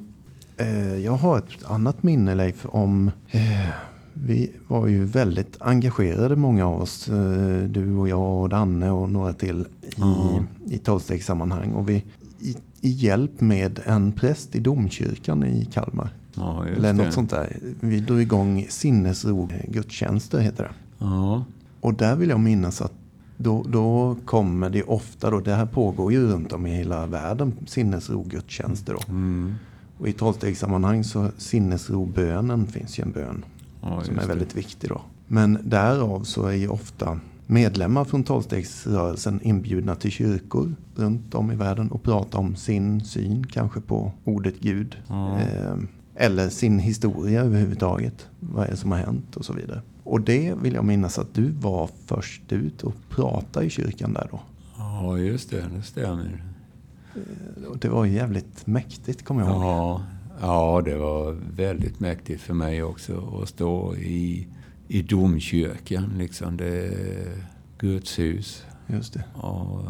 [0.57, 3.11] Eh, jag har ett annat minne, Leif, om...
[3.31, 3.41] Eh,
[4.13, 7.09] vi var ju väldigt engagerade, många av oss.
[7.09, 10.43] Eh, du och jag och Danne och några till i, Ja.
[10.69, 11.71] i tolvstegssammanhang.
[11.71, 12.03] Och vi
[12.39, 16.13] i, i hjälp med en präst i domkyrkan i Kalmar.
[16.35, 17.11] Ja, Eller något det.
[17.11, 17.57] sånt där.
[17.79, 20.71] Vi drog igång sinnesro gudstjänster, heter det.
[20.97, 21.45] Ja,
[21.81, 22.93] Och där vill jag minnas att
[23.37, 27.53] då, då kommer det ofta, då, det här pågår ju runt om i hela världen,
[27.67, 28.93] sinnesrogudstjänster.
[28.93, 28.99] Då.
[29.13, 29.55] mm.
[29.97, 33.45] Och i tolvstegssammanhang så sinnesrobönen finns ju en bön
[33.81, 34.27] ja som är det.
[34.27, 35.01] väldigt viktig då.
[35.27, 41.55] Men därav så är ju ofta medlemmar från tolvstegsrörelsen inbjudna till kyrkor runt om i
[41.55, 44.95] världen och prata om sin syn kanske på ordet Gud.
[45.07, 45.39] Ja.
[45.39, 45.75] Eh,
[46.15, 48.27] eller sin historia överhuvudtaget.
[48.39, 49.81] Vad är det som har hänt och så vidare.
[50.03, 54.27] Och det vill jag minnas att du var först ut och pratade i kyrkan där
[54.31, 54.39] då.
[54.77, 55.65] Ja, just det.
[55.75, 56.43] Det stämmer.
[57.69, 59.61] Och det var jävligt mäktigt kommer jag ihåg.
[59.63, 60.01] Ja,
[60.41, 64.47] ja, det var väldigt mäktigt för mig också att stå i,
[64.87, 66.13] i domkyrkan.
[66.17, 66.93] Liksom det
[67.79, 68.63] Guds hus.
[68.87, 69.23] Just det.
[69.33, 69.81] Och,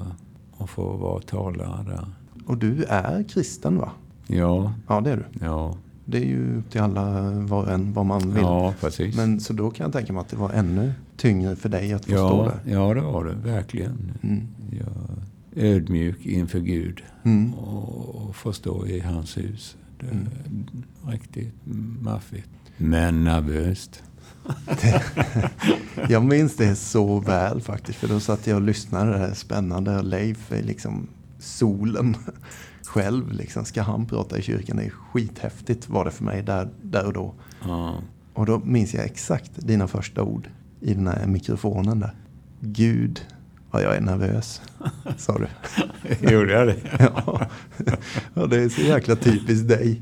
[0.58, 2.08] och få vara talare där.
[2.46, 3.92] Och du är kristen va?
[4.28, 5.46] Ja, Ja det är du.
[5.46, 5.78] ja,
[6.12, 8.42] Det är ju upp till alla var en vad man vill.
[8.44, 9.16] ja precis.
[9.16, 12.06] Men så då kan jag tänka mig att det var ännu tyngre för dig att
[12.06, 12.74] få stå ja, där.
[12.74, 14.12] ja, det var det verkligen.
[14.24, 14.48] Mm.
[14.72, 14.88] Jag
[15.66, 17.54] är ödmjuk inför Gud Mm.
[17.54, 19.76] och, och få stå i hans hus.
[20.00, 20.28] Det är Mm.
[21.08, 21.54] riktigt
[22.02, 22.50] maffigt.
[22.78, 24.04] Men nervöst.
[26.10, 28.00] Jag minns det så väl faktiskt.
[28.00, 29.12] För då satt jag och lyssnade.
[29.12, 30.02] Det här spännande.
[30.02, 31.08] Leif är liksom
[31.40, 32.16] solen
[32.88, 33.32] själv.
[33.32, 33.66] Liksom.
[33.66, 34.78] Ska han prata i kyrkan?
[34.78, 37.34] Det är skithäftigt var det för mig där, där och då.
[37.64, 37.96] Ja,
[38.34, 40.50] Och då minns jag exakt dina första ord
[40.82, 42.16] i den här mikrofonen där.
[42.60, 43.26] Gud,
[43.72, 44.62] vad jag är nervös,
[45.18, 45.48] sa du.
[46.32, 46.76] gjorde jag det?
[47.00, 47.48] Ja.
[48.34, 50.02] ja, det är så jäkla typiskt dig.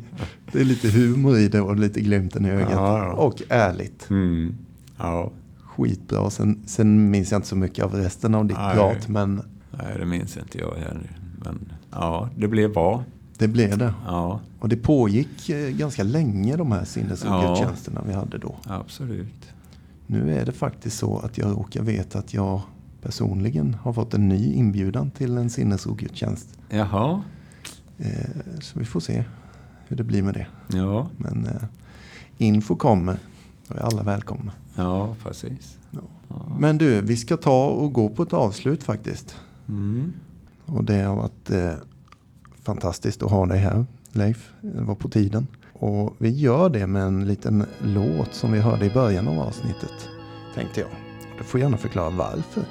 [0.52, 2.72] Det är lite humor i det och lite glimten i ögat.
[2.72, 3.14] Ja, ja.
[3.14, 4.10] Och ärligt.
[4.10, 4.56] Mm.
[4.98, 5.32] Ja,
[5.64, 6.30] Skitbra.
[6.30, 8.76] Sen, sen minns jag inte så mycket av resten av ditt Nej.
[8.76, 11.18] prat, men nej, det minns inte jag heller.
[11.44, 13.04] Men ja, det blev bra.
[13.38, 13.94] det blev det.
[14.06, 18.56] Ja, Och det pågick eh, ganska länge de här sinnesgudstjänsterna vi hade då.
[18.64, 19.46] absolut.
[20.08, 22.62] Nu är det faktiskt så att jag råkar veta att jag
[23.02, 26.58] personligen har fått en ny inbjudan till en sinnesrogudstjänst.
[26.70, 27.22] Jaha,
[28.02, 28.30] Eh,
[28.62, 29.24] så vi får se
[29.88, 30.48] hur det blir med det.
[30.78, 31.64] ja, Men eh,
[32.38, 33.18] info kommer.
[33.68, 34.52] Då är alla välkomna.
[34.76, 35.78] ja, precis.
[35.92, 36.00] Ja.
[36.28, 36.56] Ja.
[36.60, 39.36] Men du, vi ska ta och gå på ett avslut faktiskt.
[39.70, 40.14] Mm.
[40.74, 41.74] Och det har varit eh,
[42.64, 44.52] fantastiskt att ha dig här, Leif.
[44.62, 45.48] Det var på tiden.
[45.74, 50.10] Och vi gör det med en liten låt som vi hörde i början av avsnittet,
[50.56, 50.90] tänkte jag.
[51.38, 52.64] Du får gärna förklara varför.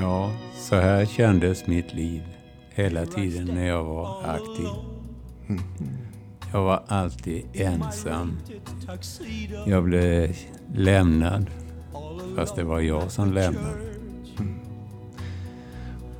[0.00, 2.22] Ja, så här kändes mitt liv
[2.70, 4.68] hela tiden när jag var aktiv.
[6.52, 8.38] Jag var alltid ensam.
[9.66, 10.36] Jag blev
[10.74, 11.50] lämnad,
[12.36, 13.91] fast det var jag som lämnade.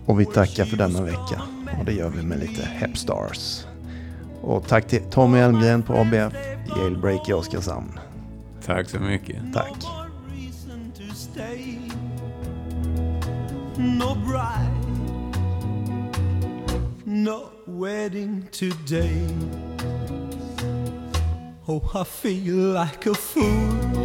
[0.06, 1.42] Och vi tackar för denna vecka.
[1.78, 3.66] Och det gör vi med lite Hepstars.
[4.42, 6.32] Och tack till Tommy Elmgren på ABF,
[6.76, 7.98] Jailbreak i Oskarshamn.
[8.66, 9.36] Tack så mycket.
[9.54, 9.72] Tack.
[13.76, 14.70] No bride,
[17.04, 19.26] no wedding today.
[21.66, 24.02] Oh, I feel like a fool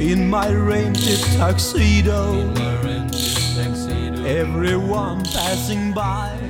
[0.00, 2.69] in my rented tuxedo.
[4.30, 6.30] Everyone passing by.
[6.38, 6.49] turns to